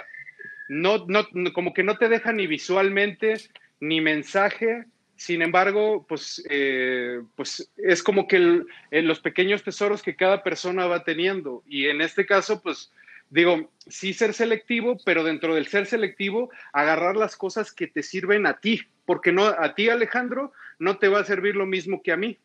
no, 0.69 1.07
no, 1.09 1.27
como 1.53 1.75
que 1.75 1.83
no 1.83 1.97
te 1.97 2.09
deja 2.09 2.33
ni 2.33 2.47
visualmente 2.47 3.35
ni 3.81 4.01
mensaje. 4.01 4.87
Sin 5.17 5.43
embargo, 5.43 6.07
pues, 6.09 6.43
eh, 6.49 7.21
pues 7.35 7.71
es 7.77 8.03
como 8.03 8.29
que 8.29 8.63
los 8.91 9.21
pequeños 9.21 9.63
tesoros 9.63 10.03
que 10.03 10.17
cada 10.17 10.43
persona 10.43 10.87
va 10.87 11.05
teniendo. 11.05 11.63
Y 11.67 11.87
en 11.87 12.01
este 12.01 12.25
caso, 12.25 12.63
pues 12.63 12.93
digo, 13.31 13.71
sí 13.87 14.15
ser 14.15 14.33
selectivo, 14.33 14.97
pero 15.05 15.25
dentro 15.25 15.55
del 15.55 15.67
ser 15.67 15.87
selectivo, 15.87 16.51
agarrar 16.73 17.17
las 17.17 17.37
cosas 17.37 17.73
que 17.73 17.87
te 17.87 18.03
sirven 18.03 18.47
a 18.47 18.61
ti, 18.61 18.83
porque 19.07 19.33
no 19.33 19.47
a 19.47 19.75
ti, 19.75 19.89
Alejandro, 19.89 20.53
no 20.79 20.99
te 20.99 21.09
va 21.09 21.21
a 21.21 21.25
servir 21.25 21.57
lo 21.57 21.67
mismo 21.67 22.03
que 22.03 22.13
a 22.13 22.17
mí. 22.17 22.39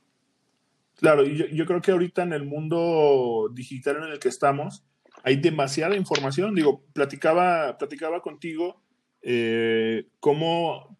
Claro, 0.99 1.23
yo 1.25 1.65
creo 1.65 1.81
que 1.81 1.91
ahorita 1.91 2.23
en 2.23 2.33
el 2.33 2.43
mundo 2.43 3.49
digital 3.51 3.97
en 3.97 4.11
el 4.11 4.19
que 4.19 4.29
estamos, 4.29 4.83
hay 5.23 5.37
demasiada 5.37 5.95
información. 5.95 6.53
Digo, 6.53 6.83
platicaba, 6.93 7.77
platicaba 7.77 8.21
contigo 8.21 8.81
eh, 9.21 10.05
cómo, 10.19 10.92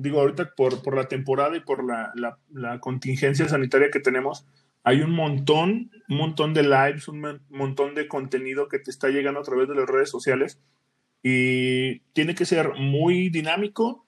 digo, 0.00 0.20
ahorita 0.20 0.54
por, 0.56 0.82
por, 0.82 0.96
la 0.96 1.08
temporada 1.08 1.56
y 1.56 1.60
por 1.60 1.84
la, 1.84 2.12
la, 2.50 2.80
contingencia 2.80 3.48
sanitaria 3.48 3.90
que 3.90 4.00
tenemos, 4.00 4.46
hay 4.82 5.00
un 5.00 5.12
montón, 5.12 5.90
un 6.08 6.16
montón 6.16 6.54
de 6.54 6.62
lives, 6.62 7.06
un 7.08 7.40
montón 7.50 7.94
de 7.94 8.08
contenido 8.08 8.68
que 8.68 8.80
te 8.80 8.90
está 8.90 9.08
llegando 9.08 9.40
a 9.40 9.44
través 9.44 9.68
de 9.68 9.76
las 9.76 9.88
redes 9.88 10.10
sociales 10.10 10.60
y 11.22 12.00
tiene 12.12 12.34
que 12.34 12.44
ser 12.44 12.74
muy 12.74 13.30
dinámico, 13.30 14.04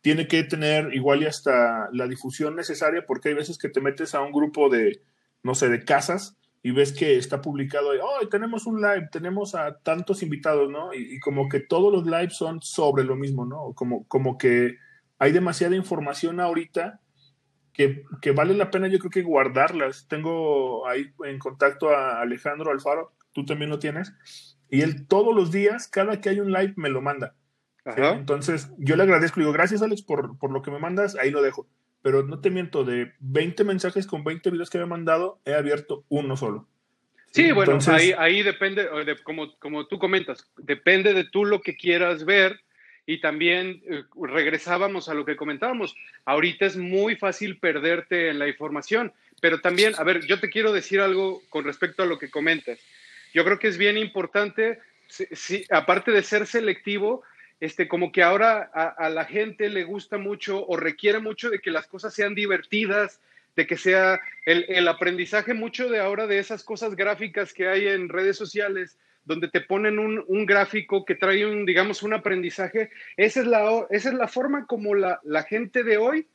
tiene 0.00 0.26
que 0.26 0.42
tener 0.42 0.92
igual 0.94 1.22
y 1.22 1.26
hasta 1.26 1.88
la 1.92 2.08
difusión 2.08 2.56
necesaria 2.56 3.04
porque 3.06 3.28
hay 3.28 3.34
veces 3.34 3.58
que 3.58 3.68
te 3.68 3.80
metes 3.80 4.14
a 4.14 4.22
un 4.22 4.32
grupo 4.32 4.68
de, 4.68 5.00
no 5.42 5.54
sé, 5.54 5.68
de 5.68 5.84
casas 5.84 6.36
y 6.62 6.72
ves 6.72 6.92
que 6.92 7.16
está 7.16 7.40
publicado, 7.40 7.90
hoy 7.90 8.28
tenemos 8.28 8.66
un 8.66 8.80
live, 8.80 9.08
tenemos 9.12 9.54
a 9.54 9.78
tantos 9.78 10.24
invitados, 10.24 10.68
¿no? 10.68 10.92
Y, 10.92 11.20
como 11.20 11.48
que 11.48 11.60
todos 11.60 11.92
los 11.92 12.06
lives 12.06 12.36
son 12.36 12.60
sobre 12.60 13.04
lo 13.04 13.14
mismo, 13.14 13.46
¿no? 13.46 13.72
Como, 13.74 14.04
como 14.08 14.36
que 14.36 14.74
hay 15.18 15.32
demasiada 15.32 15.76
información 15.76 16.40
ahorita 16.40 17.00
que, 17.72 18.04
que, 18.22 18.32
vale 18.32 18.54
la 18.54 18.70
pena 18.70 18.88
yo 18.88 18.98
creo 18.98 19.10
que 19.10 19.22
guardarlas. 19.22 20.06
Tengo 20.08 20.86
ahí 20.86 21.12
en 21.24 21.38
contacto 21.38 21.90
a 21.90 22.20
Alejandro 22.20 22.70
Alfaro, 22.70 23.12
tú 23.32 23.44
también 23.44 23.70
lo 23.70 23.78
tienes, 23.78 24.12
y 24.70 24.80
él 24.80 25.06
todos 25.06 25.34
los 25.34 25.52
días, 25.52 25.88
cada 25.88 26.20
que 26.20 26.30
hay 26.30 26.40
un 26.40 26.52
live, 26.52 26.74
me 26.76 26.88
lo 26.88 27.02
manda. 27.02 27.34
Entonces, 27.84 28.68
yo 28.78 28.96
le 28.96 29.04
agradezco, 29.04 29.38
digo, 29.38 29.52
gracias 29.52 29.80
Alex 29.80 30.02
por, 30.02 30.38
por 30.38 30.50
lo 30.50 30.60
que 30.60 30.72
me 30.72 30.80
mandas, 30.80 31.14
ahí 31.14 31.30
lo 31.30 31.40
dejo 31.40 31.68
pero 32.06 32.22
no 32.22 32.40
te 32.40 32.50
miento, 32.50 32.84
de 32.84 33.14
20 33.18 33.64
mensajes 33.64 34.06
con 34.06 34.22
20 34.22 34.50
videos 34.50 34.70
que 34.70 34.78
me 34.78 34.84
he 34.84 34.86
mandado, 34.86 35.40
he 35.44 35.54
abierto 35.54 36.04
uno 36.08 36.36
solo. 36.36 36.68
Sí, 37.32 37.50
bueno, 37.50 37.80
ahí, 37.88 38.12
ahí 38.16 38.44
depende, 38.44 38.84
de, 39.04 39.16
como, 39.24 39.58
como 39.58 39.88
tú 39.88 39.98
comentas, 39.98 40.48
depende 40.56 41.14
de 41.14 41.24
tú 41.24 41.44
lo 41.44 41.60
que 41.60 41.76
quieras 41.76 42.24
ver 42.24 42.60
y 43.06 43.20
también 43.20 43.82
eh, 43.88 44.02
regresábamos 44.20 45.08
a 45.08 45.14
lo 45.14 45.24
que 45.24 45.36
comentábamos. 45.36 45.94
Ahorita 46.24 46.66
es 46.66 46.76
muy 46.76 47.16
fácil 47.16 47.58
perderte 47.58 48.28
en 48.28 48.38
la 48.38 48.48
información, 48.48 49.12
pero 49.40 49.60
también, 49.60 49.94
a 49.96 50.02
ver, 50.02 50.26
yo 50.26 50.40
te 50.40 50.50
quiero 50.50 50.72
decir 50.72 51.00
algo 51.00 51.40
con 51.48 51.64
respecto 51.64 52.02
a 52.02 52.06
lo 52.06 52.18
que 52.18 52.30
comentas. 52.30 52.80
Yo 53.32 53.44
creo 53.44 53.58
que 53.58 53.68
es 53.68 53.78
bien 53.78 53.96
importante, 53.96 54.80
aparte 55.70 56.10
de 56.10 56.22
ser 56.22 56.46
selectivo, 56.46 57.22
este, 57.60 57.88
como 57.88 58.12
que 58.12 58.22
ahora 58.22 58.70
a, 58.74 59.08
la 59.08 59.24
gente 59.24 59.68
le 59.70 59.84
gusta 59.84 60.18
mucho 60.18 60.66
o 60.66 60.76
requiere 60.76 61.20
mucho 61.20 61.48
de 61.48 61.58
que 61.58 61.70
las 61.70 61.86
cosas 61.86 62.12
sean 62.12 62.34
divertidas, 62.34 63.20
de 63.54 63.66
que 63.66 63.78
sea 63.78 64.20
el, 64.44 64.86
aprendizaje 64.88 65.54
mucho 65.54 65.88
de 65.88 65.98
ahora 65.98 66.26
de 66.26 66.38
esas 66.38 66.62
cosas 66.62 66.94
gráficas 66.94 67.54
que 67.54 67.68
hay 67.68 67.88
en 67.88 68.10
redes 68.10 68.36
sociales, 68.36 68.98
donde 69.26 69.48
te 69.48 69.60
ponen 69.60 69.98
un, 69.98 70.46
gráfico 70.46 71.04
que 71.04 71.16
trae 71.16 71.44
un, 71.44 71.66
digamos, 71.66 72.02
un 72.04 72.14
aprendizaje. 72.14 72.90
Esa 73.16 73.40
es 73.40 73.46
la, 73.46 73.86
esa 73.90 74.08
es 74.08 74.14
la 74.14 74.28
forma 74.28 74.66
como 74.66 74.94
la, 74.94 75.20
gente 75.48 75.82
de 75.82 75.98
hoy 75.98 76.26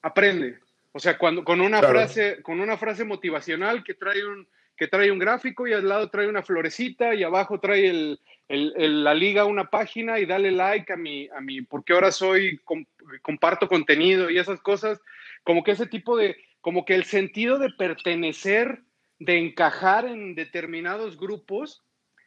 aprende. 0.00 0.58
O 0.92 0.98
sea, 0.98 1.18
cuando, 1.18 1.44
con, 1.44 1.60
una 1.60 1.82
frase, 1.82 2.42
con 2.42 2.60
una 2.60 2.78
frase 2.78 3.04
motivacional 3.04 3.84
que 3.84 3.92
trae 3.92 4.24
un, 4.26 4.48
que 4.76 4.88
trae 4.88 5.10
un 5.10 5.18
gráfico 5.18 5.66
y 5.66 5.74
al 5.74 5.86
lado 5.86 6.08
trae 6.08 6.26
una 6.26 6.42
florecita 6.42 7.14
y 7.14 7.22
abajo 7.22 7.60
trae 7.60 7.90
el, 7.90 8.18
la 8.48 9.12
liga 9.12 9.44
una 9.44 9.68
página 9.68 10.18
y 10.18 10.24
dale 10.24 10.50
like 10.52 10.90
a 10.90 10.96
mi, 10.96 11.28
a 11.28 11.42
mi 11.42 11.60
porque 11.60 11.92
ahora 11.92 12.12
soy, 12.12 12.58
comparto 13.20 13.68
contenido 13.68 14.30
y 14.30 14.38
esas 14.38 14.60
cosas, 14.62 15.00
como 15.44 15.62
que 15.62 15.72
ese 15.72 15.86
tipo 15.86 16.16
de, 16.16 16.36
como 16.62 16.86
que 16.86 16.94
el 16.94 17.04
sentido 17.04 17.58
de 17.58 17.70
pertenecer, 17.70 18.80
de 19.18 19.38
encajar 19.38 20.06
en 20.06 20.34
determinados 20.34 21.18
grupos, 21.18 21.82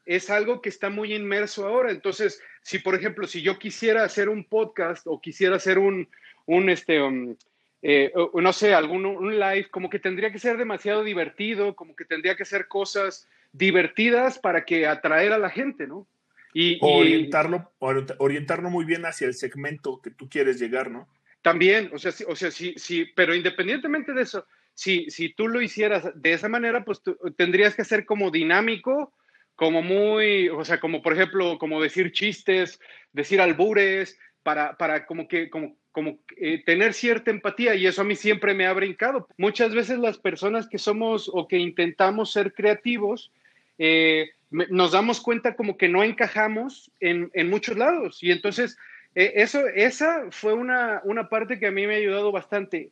es 0.10 0.32
algo 0.32 0.60
que 0.60 0.69
está 0.69 0.89
muy 0.89 1.13
inmerso 1.13 1.67
ahora. 1.67 1.91
Entonces, 1.91 2.41
si 2.63 2.80
por 2.80 2.95
ejemplo, 2.95 3.28
si 3.28 3.43
yo 3.43 3.60
quisiera 3.60 4.04
hacer 4.04 4.28
un 4.28 4.43
podcast 4.43 5.06
o 5.06 5.22
quisiera 5.22 5.58
hacer 5.58 5.78
un, 5.78 6.10
un 6.48 6.72
este, 6.72 7.00
um, 7.00 7.36
eh, 7.84 8.12
no 8.34 8.52
sé, 8.52 8.74
algún 8.74 9.06
un 9.06 9.39
live, 9.39 9.69
como 9.69 9.88
que 9.88 10.00
tendría 10.00 10.32
que 10.32 10.39
ser 10.39 10.58
demasiado 10.58 11.04
divertido, 11.04 11.76
como 11.76 11.95
que 11.95 12.06
tendría 12.06 12.36
que 12.36 12.43
ser 12.43 12.67
cosas 12.67 13.30
divertidas 13.52 14.39
para 14.39 14.65
que 14.65 14.88
atraer 14.88 15.32
a 15.32 15.38
la 15.38 15.52
gente, 15.52 15.86
¿no? 15.86 16.08
Y, 16.56 16.80
orientarlo, 16.82 17.72
orientarlo 17.78 18.72
muy 18.72 18.86
bien 18.86 19.06
hacia 19.06 19.28
el 19.28 19.36
segmento 19.36 20.02
que 20.02 20.10
tú 20.10 20.28
quieres 20.28 20.60
llegar, 20.60 20.89
¿no? 20.89 21.08
También, 21.43 21.91
o 21.93 22.00
sea, 22.00 22.12
sí, 22.12 22.26
o 22.28 22.36
sea, 22.36 22.50
sí, 22.50 22.74
sí, 22.78 23.06
pero 23.15 23.36
independientemente 23.36 24.13
de 24.13 24.24
eso, 24.24 24.48
si, 24.74 25.08
si 25.12 25.30
tú 25.30 25.48
lo 25.48 25.62
hicieras 25.62 26.10
de 26.15 26.34
esa 26.34 26.50
manera, 26.50 26.84
pues 26.84 27.00
tendrías 27.38 27.76
que 27.76 27.86
ser 27.86 28.06
como 28.06 28.32
dinámico, 28.32 29.13
como 29.60 29.82
muy, 29.82 30.48
o 30.48 30.63
sea, 30.63 30.80
como 30.80 31.02
por 31.02 31.12
ejemplo, 31.12 31.58
como 31.60 31.82
decir 31.82 32.13
chistes, 32.13 32.80
decir 33.12 33.41
albures, 33.41 34.17
para, 34.41 34.78
para 34.78 35.06
como 35.06 35.28
que, 35.28 35.50
como, 35.50 35.76
como 35.91 36.19
eh, 36.38 36.63
tener 36.65 36.93
cierta 36.93 37.30
empatía 37.30 37.76
y 37.76 37.86
eso 37.86 38.02
a 38.02 38.06
mí 38.06 38.15
siempre 38.15 38.54
me 38.54 38.65
ha 38.65 38.72
brincado. 38.72 39.28
Muchas 39.36 39.76
veces 39.76 40.00
las 40.00 40.17
personas 40.17 40.69
que 40.69 40.78
somos 40.78 41.30
o 41.34 41.45
que 41.45 41.58
intentamos 41.58 42.32
ser 42.32 42.54
creativos, 42.54 43.34
eh, 43.78 44.30
nos 44.50 44.93
damos 44.93 45.19
cuenta 45.19 45.58
como 45.58 45.76
que 45.76 45.89
no 45.89 46.06
encajamos 46.06 46.89
en, 47.02 47.30
en 47.34 47.50
muchos 47.50 47.78
lados 47.78 48.24
y 48.24 48.32
entonces 48.32 48.78
eh, 49.13 49.34
eso, 49.36 49.67
esa 49.67 50.32
fue 50.32 50.54
una, 50.54 51.02
una, 51.04 51.28
parte 51.28 51.60
que 51.60 51.67
a 51.67 51.72
mí 51.72 51.86
me 51.86 51.95
ha 51.95 51.98
ayudado 51.98 52.32
bastante. 52.32 52.91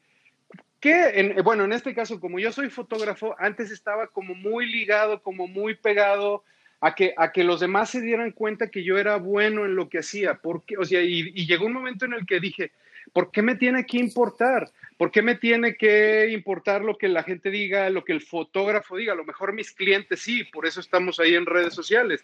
Que, 0.82 1.34
bueno, 1.45 1.63
en 1.63 1.71
este 1.71 1.95
caso, 1.95 2.19
como 2.19 2.39
yo 2.39 2.51
soy 2.51 2.69
fotógrafo, 2.69 3.36
antes 3.39 3.71
estaba 3.71 4.08
como 4.08 4.36
muy 4.36 4.65
ligado, 4.65 5.23
como 5.23 5.47
muy 5.47 5.75
pegado 5.75 6.43
a 6.80 6.96
que, 6.96 7.13
a 7.18 7.32
que 7.32 7.44
los 7.44 7.60
demás 7.60 7.90
se 7.90 8.02
dieran 8.02 8.32
cuenta 8.32 8.70
que 8.70 8.84
yo 8.84 8.98
era 8.98 9.18
bueno 9.18 9.66
en 9.66 9.76
lo 9.76 9.90
que 9.90 10.00
hacía. 10.00 10.36
Porque, 10.36 10.78
o 10.78 10.86
sea, 10.86 11.02
y, 11.02 11.46
llegó 11.46 11.66
un 11.66 11.74
momento 11.74 12.06
en 12.06 12.13
el 12.13 12.26
que 12.26 12.40
dije, 12.40 12.72
¿por 13.13 13.32
qué 13.32 13.42
me 13.42 13.56
tiene 13.56 13.86
que 13.86 13.98
importar? 13.98 14.70
¿Por 14.98 15.12
qué 15.12 15.22
me 15.22 15.36
tiene 15.36 15.76
que 15.76 16.30
importar 16.30 16.84
lo 16.84 16.98
que 16.98 17.08
la 17.08 17.24
gente 17.24 17.50
diga, 17.50 17.90
lo 17.90 18.04
que 18.04 18.13
el 18.13 18.22
fotógrafo 18.22 18.98
diga? 18.98 19.13
A 19.13 19.18
lo 19.18 19.26
mejor 19.26 19.54
mis 19.54 19.72
clientes 19.72 20.22
sí, 20.22 20.44
por 20.44 20.66
eso 20.66 20.80
estamos 20.80 21.20
ahí 21.20 21.36
en 21.36 21.46
redes 21.46 21.74
sociales. 21.74 22.24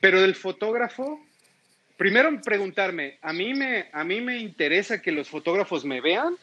Pero 0.00 0.22
del 0.22 0.34
fotógrafo, 0.34 1.22
primero 1.98 2.30
preguntarme, 2.40 3.18
¿a 3.20 3.32
mí 3.32 3.52
me, 3.52 3.88
a 3.92 4.02
mí 4.04 4.20
me 4.22 4.38
interesa 4.38 5.02
que 5.02 5.12
los 5.12 5.28
fotógrafos 5.28 5.84
me 5.84 6.00
vean? 6.00 6.36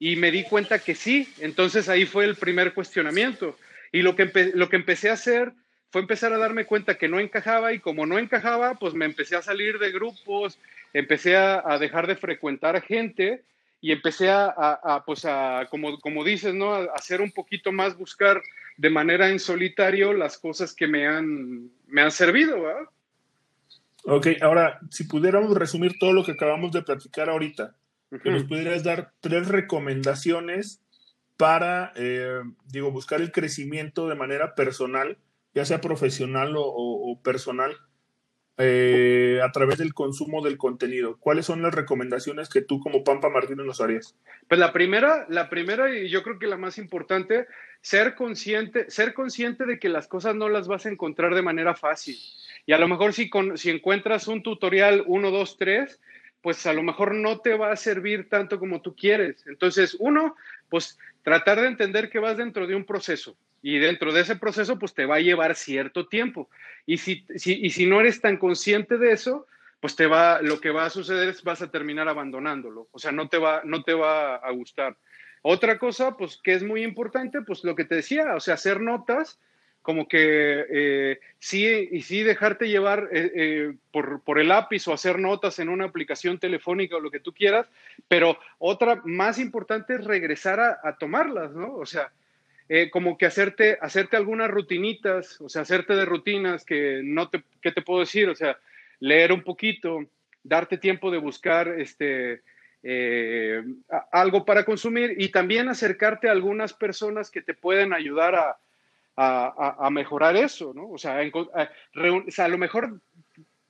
Y 0.00 0.16
me 0.16 0.32
di 0.32 0.42
cuenta 0.42 0.80
que 0.80 0.96
sí. 0.96 1.28
Entonces 1.38 1.88
ahí 1.88 2.06
fue 2.06 2.24
el 2.24 2.34
primer 2.34 2.74
cuestionamiento. 2.74 3.56
Y 3.92 4.02
lo 4.02 4.16
que, 4.16 4.50
lo 4.54 4.68
que 4.68 4.74
empecé 4.74 5.08
a 5.08 5.12
hacer 5.12 5.52
fue 5.94 6.00
empezar 6.00 6.32
a 6.32 6.38
darme 6.38 6.64
cuenta 6.64 6.98
que 6.98 7.06
no 7.06 7.20
encajaba 7.20 7.72
y 7.72 7.78
como 7.78 8.04
no 8.04 8.18
encajaba, 8.18 8.74
pues 8.74 8.94
me 8.94 9.04
empecé 9.04 9.36
a 9.36 9.42
salir 9.42 9.78
de 9.78 9.92
grupos, 9.92 10.58
empecé 10.92 11.36
a, 11.36 11.78
dejar 11.78 12.08
de 12.08 12.16
frecuentar 12.16 12.82
gente 12.82 13.44
y 13.80 13.92
empecé 13.92 14.28
a, 14.28 15.04
pues 15.06 15.24
a, 15.24 15.68
como, 15.70 16.00
como 16.00 16.24
dices, 16.24 16.52
¿no? 16.52 16.74
A 16.74 16.86
hacer 16.96 17.20
un 17.20 17.30
poquito 17.30 17.70
más, 17.70 17.96
buscar 17.96 18.42
de 18.76 18.90
manera 18.90 19.28
en 19.30 19.38
solitario 19.38 20.12
las 20.14 20.36
cosas 20.36 20.74
que 20.74 20.88
me 20.88 21.06
han, 21.06 21.70
me 21.86 22.02
han 22.02 22.10
servido, 22.10 22.60
¿verdad? 22.60 22.88
Ok, 24.02 24.26
ahora, 24.40 24.80
si 24.90 25.04
pudiéramos 25.04 25.56
resumir 25.56 25.92
todo 26.00 26.12
lo 26.12 26.24
que 26.24 26.32
acabamos 26.32 26.72
de 26.72 26.82
platicar 26.82 27.30
ahorita, 27.30 27.76
que 28.20 28.30
nos 28.32 28.42
pudieras 28.42 28.82
dar 28.82 29.12
tres 29.20 29.46
recomendaciones 29.46 30.82
para, 31.36 31.92
eh, 31.94 32.40
digo, 32.66 32.90
buscar 32.90 33.20
el 33.20 33.30
crecimiento 33.30 34.08
de 34.08 34.16
manera 34.16 34.56
personal 34.56 35.18
ya 35.54 35.64
sea 35.64 35.80
profesional 35.80 36.54
o, 36.56 37.18
personal, 37.22 37.76
eh, 38.58 39.40
a 39.42 39.50
través 39.52 39.78
del 39.78 39.94
consumo 39.94 40.42
del 40.42 40.58
contenido. 40.58 41.16
¿Cuáles 41.18 41.46
son 41.46 41.62
las 41.62 41.74
recomendaciones 41.74 42.48
que 42.48 42.60
tú 42.60 42.80
como 42.80 43.02
Pampa 43.02 43.28
Martínez 43.28 43.66
nos 43.66 43.80
harías? 43.80 44.16
Pues 44.48 44.60
la 44.60 44.72
primera, 44.72 45.26
la 45.28 45.48
primera 45.48 45.96
y 45.96 46.08
yo 46.08 46.22
creo 46.22 46.38
que 46.38 46.46
la 46.46 46.56
más 46.56 46.78
importante, 46.78 47.46
ser 47.80 48.14
consciente, 48.14 48.90
ser 48.90 49.14
consciente 49.14 49.64
de 49.64 49.78
que 49.78 49.88
las 49.88 50.06
cosas 50.06 50.34
no 50.34 50.48
las 50.48 50.68
vas 50.68 50.86
a 50.86 50.90
encontrar 50.90 51.34
de 51.34 51.42
manera 51.42 51.74
fácil. 51.74 52.16
Y 52.66 52.72
a 52.72 52.78
lo 52.78 52.88
mejor 52.88 53.12
si, 53.12 53.28
con, 53.28 53.58
si 53.58 53.70
encuentras 53.70 54.28
un 54.28 54.42
tutorial 54.42 55.04
1, 55.06 55.30
2, 55.30 55.56
3, 55.56 56.00
pues 56.40 56.66
a 56.66 56.72
lo 56.72 56.82
mejor 56.82 57.14
no 57.14 57.38
te 57.40 57.56
va 57.56 57.72
a 57.72 57.76
servir 57.76 58.28
tanto 58.28 58.58
como 58.58 58.82
tú 58.82 58.94
quieres. 58.94 59.46
Entonces, 59.46 59.96
uno, 59.98 60.36
pues 60.68 60.98
tratar 61.22 61.60
de 61.60 61.68
entender 61.68 62.10
que 62.10 62.18
vas 62.18 62.36
dentro 62.36 62.66
de 62.66 62.74
un 62.74 62.84
proceso 62.84 63.36
y 63.64 63.78
dentro 63.78 64.12
de 64.12 64.20
ese 64.20 64.36
proceso 64.36 64.78
pues 64.78 64.92
te 64.92 65.06
va 65.06 65.16
a 65.16 65.20
llevar 65.20 65.56
cierto 65.56 66.06
tiempo. 66.06 66.50
Y 66.84 66.98
si, 66.98 67.24
y 67.34 67.70
si 67.70 67.86
no 67.86 67.98
eres 67.98 68.20
tan 68.20 68.36
consciente 68.36 68.98
de 68.98 69.12
eso, 69.12 69.46
pues 69.80 69.96
te 69.96 70.06
va, 70.06 70.42
lo 70.42 70.60
que 70.60 70.70
va 70.70 70.84
a 70.84 70.90
suceder 70.90 71.30
es 71.30 71.42
vas 71.42 71.62
a 71.62 71.70
terminar 71.70 72.06
abandonándolo, 72.06 72.88
o 72.92 72.98
sea, 72.98 73.10
no 73.10 73.30
te 73.30 73.38
va, 73.38 73.62
no 73.64 73.82
te 73.82 73.94
va 73.94 74.36
a 74.36 74.50
gustar. 74.50 74.98
Otra 75.40 75.78
cosa, 75.78 76.14
pues 76.18 76.38
que 76.42 76.52
es 76.52 76.62
muy 76.62 76.82
importante, 76.82 77.40
pues 77.40 77.64
lo 77.64 77.74
que 77.74 77.86
te 77.86 77.94
decía, 77.94 78.34
o 78.34 78.40
sea, 78.40 78.54
hacer 78.54 78.82
notas, 78.82 79.38
como 79.80 80.08
que 80.08 80.66
eh, 80.70 81.20
sí, 81.38 81.88
y 81.90 82.02
sí 82.02 82.22
dejarte 82.22 82.68
llevar 82.68 83.08
eh, 83.12 83.32
eh, 83.34 83.74
por, 83.90 84.20
por, 84.20 84.38
el 84.38 84.48
lápiz 84.48 84.86
o 84.88 84.92
hacer 84.92 85.18
notas 85.18 85.58
en 85.58 85.70
una 85.70 85.86
aplicación 85.86 86.38
telefónica 86.38 86.96
o 86.96 87.00
lo 87.00 87.10
que 87.10 87.20
tú 87.20 87.32
quieras, 87.32 87.66
pero 88.08 88.38
otra 88.58 89.00
más 89.06 89.38
importante 89.38 89.94
es 89.94 90.04
regresar 90.04 90.60
a, 90.60 90.80
a 90.82 90.96
tomarlas, 90.98 91.52
¿no? 91.52 91.74
O 91.76 91.86
sea, 91.86 92.12
eh, 92.68 92.90
como 92.90 93.18
que 93.18 93.26
hacerte, 93.26 93.78
hacerte 93.80 94.16
algunas 94.16 94.50
rutinitas, 94.50 95.40
o 95.40 95.48
sea, 95.48 95.62
hacerte 95.62 95.94
de 95.94 96.04
rutinas 96.04 96.64
que 96.64 97.02
no 97.04 97.28
te, 97.28 97.42
¿qué 97.60 97.72
te 97.72 97.82
puedo 97.82 98.00
decir? 98.00 98.28
O 98.28 98.34
sea, 98.34 98.58
leer 99.00 99.32
un 99.32 99.42
poquito, 99.42 100.00
darte 100.42 100.78
tiempo 100.78 101.10
de 101.10 101.18
buscar 101.18 101.68
este, 101.68 102.42
eh, 102.82 103.62
algo 104.12 104.44
para 104.44 104.64
consumir 104.64 105.14
y 105.18 105.28
también 105.30 105.68
acercarte 105.68 106.28
a 106.28 106.32
algunas 106.32 106.72
personas 106.72 107.30
que 107.30 107.42
te 107.42 107.54
pueden 107.54 107.92
ayudar 107.92 108.34
a, 108.34 108.56
a, 109.16 109.90
mejorar 109.90 110.36
eso, 110.36 110.72
¿no? 110.74 110.90
O 110.90 110.98
sea, 110.98 111.18
a, 111.20 112.48
lo 112.48 112.58
mejor 112.58 113.00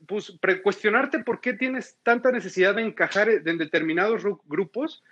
pues, 0.06 0.32
cuestionarte 0.62 1.18
por 1.18 1.40
qué 1.40 1.52
tienes 1.52 1.98
tanta 2.02 2.32
necesidad 2.32 2.74
de 2.74 2.82
encajar 2.82 3.28
en 3.28 3.58
determinados 3.58 4.22
grupos 4.46 5.02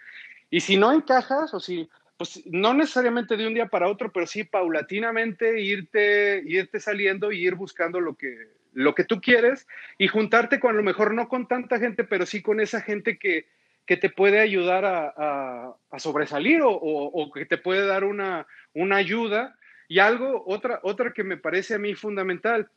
y 0.51 0.61
si 0.61 0.77
no 0.77 0.93
encajas 0.93 1.53
o 1.55 1.61
si 1.61 1.89
pues 2.23 2.41
no 2.47 2.73
necesariamente 2.73 3.37
de 3.37 3.49
un 3.49 3.55
día 3.55 3.67
para 3.67 3.89
otro, 3.89 4.13
pero 4.13 4.29
sí 4.29 4.45
paulatinamente 4.45 5.61
irte, 5.61 6.41
irte 6.47 6.79
saliendo 6.79 7.33
y 7.33 7.45
ir 7.45 7.57
buscando 7.57 7.99
lo 7.99 8.15
que, 8.15 8.47
lo 8.75 8.95
que 8.95 9.03
tú 9.03 9.21
quieres 9.21 9.67
y 9.99 10.07
juntarte 10.07 10.61
con 10.61 10.71
a 10.71 10.75
lo 10.75 10.85
mejor 10.85 11.15
no 11.15 11.29
con 11.29 11.49
tanta 11.49 11.81
gente, 11.81 12.05
pero 12.05 12.25
sí 12.25 12.41
con 12.41 12.61
esa 12.61 12.81
gente 12.81 13.19
que, 13.19 13.49
que 13.87 13.97
te 13.97 14.09
puede 14.09 14.39
ayudar 14.39 14.85
a, 14.85 15.75
a, 15.91 15.99
sobresalir 15.99 16.63
o, 16.63 16.71
o, 16.71 17.33
que 17.33 17.45
te 17.45 17.59
puede 17.59 17.85
dar 17.89 18.05
una, 18.05 18.47
una 18.73 18.99
ayuda. 18.99 19.57
Y 19.89 19.99
algo, 19.99 20.45
otra, 20.47 20.79
otra 20.85 21.13
que 21.13 21.25
me 21.25 21.39
parece 21.39 21.75
a 21.75 21.81
mí 21.81 21.97
fundamental, 21.97 22.71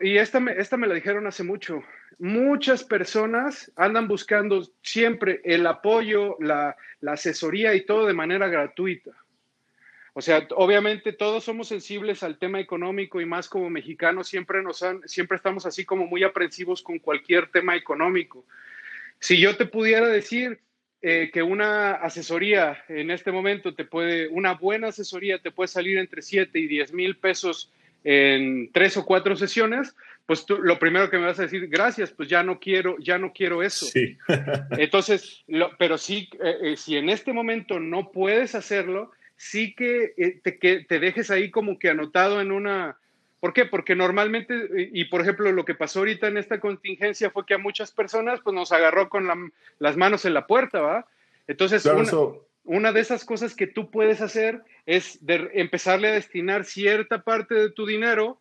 y 0.00 0.16
esta 0.16 0.40
me, 0.40 0.52
esta 0.52 0.76
me 0.76 0.86
la 0.86 0.94
dijeron 0.94 1.26
hace 1.26 1.42
mucho, 1.42 1.82
muchas 2.18 2.82
personas 2.82 3.70
andan 3.76 4.08
buscando 4.08 4.66
siempre 4.82 5.40
el 5.44 5.66
apoyo, 5.66 6.36
la, 6.40 6.76
asesoría 7.06 7.74
y 7.74 7.82
todo 7.82 8.06
de 8.06 8.14
manera 8.14 8.48
gratuita. 8.48 9.12
O 10.14 10.22
sea, 10.22 10.48
obviamente 10.56 11.12
todos 11.12 11.44
somos 11.44 11.68
sensibles 11.68 12.22
al 12.22 12.38
tema 12.38 12.58
económico 12.58 13.20
y 13.20 13.26
más 13.26 13.48
como 13.48 13.68
mexicanos 13.68 14.28
siempre 14.28 14.62
nos 14.62 14.82
han, 14.82 15.06
siempre 15.06 15.36
estamos 15.36 15.66
así 15.66 15.84
como 15.84 16.06
muy 16.06 16.24
aprensivos 16.24 16.82
con 16.82 16.98
cualquier 16.98 17.48
tema 17.48 17.76
económico. 17.76 18.46
Si 19.20 19.38
yo 19.38 19.56
te 19.56 19.66
pudiera 19.66 20.06
decir 20.06 20.58
eh, 21.02 21.30
que 21.32 21.42
una 21.42 21.92
asesoría 21.92 22.82
en 22.88 23.10
este 23.10 23.30
momento 23.30 23.74
te 23.74 23.84
puede, 23.84 24.28
una 24.28 24.54
buena 24.54 24.88
asesoría 24.88 25.38
te 25.38 25.50
puede 25.50 25.68
salir 25.68 25.98
entre 25.98 26.22
7 26.22 26.58
y 26.58 26.66
10 26.66 26.94
mil 26.94 27.18
pesos 27.18 27.70
en 28.04 28.70
tres 28.72 28.96
o 28.96 29.04
cuatro 29.04 29.36
sesiones, 29.36 29.94
pues 30.26 30.44
tú, 30.44 30.58
lo 30.58 30.78
primero 30.78 31.08
que 31.08 31.18
me 31.18 31.26
vas 31.26 31.38
a 31.38 31.42
decir, 31.42 31.68
gracias, 31.68 32.10
pues 32.10 32.28
ya 32.28 32.42
no 32.42 32.58
quiero, 32.58 32.96
ya 32.98 33.16
no 33.16 33.32
quiero 33.32 33.62
eso. 33.62 33.86
Sí. 33.86 34.18
Entonces, 34.72 35.44
pero 35.78 35.96
sí, 35.98 36.28
eh, 36.42 36.58
eh, 36.62 36.76
si 36.76 36.96
en 36.96 37.08
este 37.08 37.32
momento 37.32 37.78
no 37.78 38.10
puedes 38.10 38.54
hacerlo, 38.56 39.12
sí 39.36 39.74
que, 39.74 40.14
eh, 40.16 40.40
te, 40.42 40.58
que 40.58 40.80
te 40.80 40.98
dejes 40.98 41.30
ahí 41.30 41.50
como 41.50 41.78
que 41.78 41.90
anotado 41.90 42.40
en 42.40 42.50
una... 42.50 42.98
¿Por 43.38 43.52
qué? 43.52 43.66
Porque 43.66 43.94
normalmente, 43.94 44.54
y 44.92 45.04
por 45.04 45.20
ejemplo, 45.20 45.52
lo 45.52 45.64
que 45.64 45.74
pasó 45.74 46.00
ahorita 46.00 46.26
en 46.26 46.38
esta 46.38 46.58
contingencia 46.58 47.30
fue 47.30 47.46
que 47.46 47.54
a 47.54 47.58
muchas 47.58 47.92
personas 47.92 48.40
pues 48.42 48.54
nos 48.54 48.72
agarró 48.72 49.08
con 49.08 49.52
las 49.78 49.96
manos 49.96 50.24
en 50.24 50.34
la 50.34 50.46
puerta, 50.46 50.80
¿va? 50.80 51.06
Entonces, 51.46 51.84
una 51.84 52.04
de 52.66 53.00
esas 53.00 53.24
cosas 53.24 53.54
que 53.54 53.66
tú 53.66 53.90
puedes 53.90 54.20
hacer 54.20 54.62
es 54.86 55.18
empezarle 55.54 56.08
a 56.08 56.12
destinar 56.12 56.64
cierta 56.64 57.22
parte 57.22 57.54
de 57.54 57.70
tu 57.70 57.86
dinero 57.86 58.40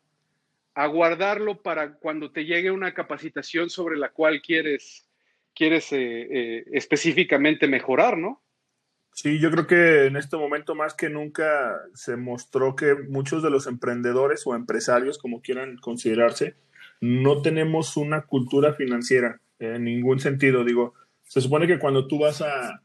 a 0.74 0.88
guardarlo 0.88 1.62
para 1.62 1.94
cuando 1.94 2.32
te 2.32 2.46
llegue 2.46 2.72
una 2.72 2.94
capacitación 2.94 3.70
sobre 3.70 3.98
la 3.98 4.10
cual 4.10 4.42
quieres, 4.42 5.08
quieres 5.54 5.92
eh, 5.94 6.28
eh, 6.30 6.66
específicamente 6.74 7.68
mejorar, 7.68 8.18
¿no? 8.18 8.42
Sí, 9.14 9.40
yo 9.40 9.50
creo 9.50 9.66
que 9.66 10.08
en 10.08 10.18
este 10.18 10.36
momento 10.36 10.76
más 10.76 10.94
que 10.94 11.10
nunca 11.10 11.80
se 11.94 12.18
mostró 12.18 12.76
que 12.76 12.96
muchos 12.96 13.42
de 13.42 13.50
los 13.50 13.66
emprendedores 13.66 14.46
o 14.46 14.54
empresarios, 14.54 15.18
como 15.18 15.42
quieran 15.42 15.78
considerarse, 15.78 16.56
no 17.00 17.42
tenemos 17.42 17.96
una 17.96 18.24
cultura 18.24 18.74
financiera 18.74 19.40
en 19.60 19.86
ningún 19.86 20.20
sentido. 20.20 20.66
Digo, 20.66 20.94
se 21.24 21.40
supone 21.40 21.68
que 21.68 21.80
cuando 21.80 22.08
tú 22.08 22.20
vas 22.20 22.42
a, 22.42 22.82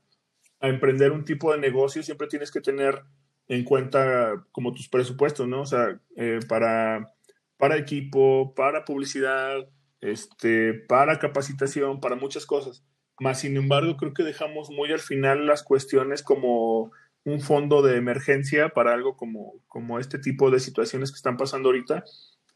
a 0.61 0.69
emprender 0.69 1.13
un 1.13 1.25
tipo 1.25 1.53
de 1.53 1.59
negocio, 1.59 2.03
siempre 2.03 2.29
tienes 2.29 2.51
que 2.51 2.61
tener 2.61 3.03
en 3.49 3.65
cuenta 3.65 4.45
como 4.53 4.73
tus 4.73 4.89
presupuestos, 4.89 5.49
¿no? 5.49 5.63
O 5.63 5.67
sea, 5.67 6.01
eh, 6.17 6.41
para, 6.49 7.13
para 7.57 7.77
equipo, 7.77 8.55
para 8.55 8.85
publicidad, 8.85 9.67
este, 10.01 10.75
para 10.75 11.19
capacitación, 11.19 12.01
para 12.01 12.17
muchas 12.17 12.47
cosas. 12.47 12.85
Más 13.19 13.41
sin 13.41 13.57
embargo, 13.57 13.97
creo 13.97 14.15
que 14.15 14.23
dejamos 14.23 14.71
muy 14.71 14.93
al 14.93 15.01
final 15.01 15.47
las 15.47 15.63
cuestiones 15.63 16.23
como 16.23 16.93
un 17.25 17.41
fondo 17.41 17.83
de 17.83 17.97
emergencia 17.97 18.71
para 18.71 18.95
algo 18.95 19.17
como, 19.17 19.55
como 19.67 19.99
este 19.99 20.19
tipo 20.19 20.51
de 20.51 20.61
situaciones 20.61 21.11
que 21.11 21.17
están 21.17 21.37
pasando 21.37 21.69
ahorita. 21.69 22.05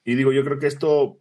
Y 0.04 0.14
digo, 0.14 0.32
yo 0.32 0.44
creo 0.44 0.58
que 0.58 0.66
esto, 0.66 1.18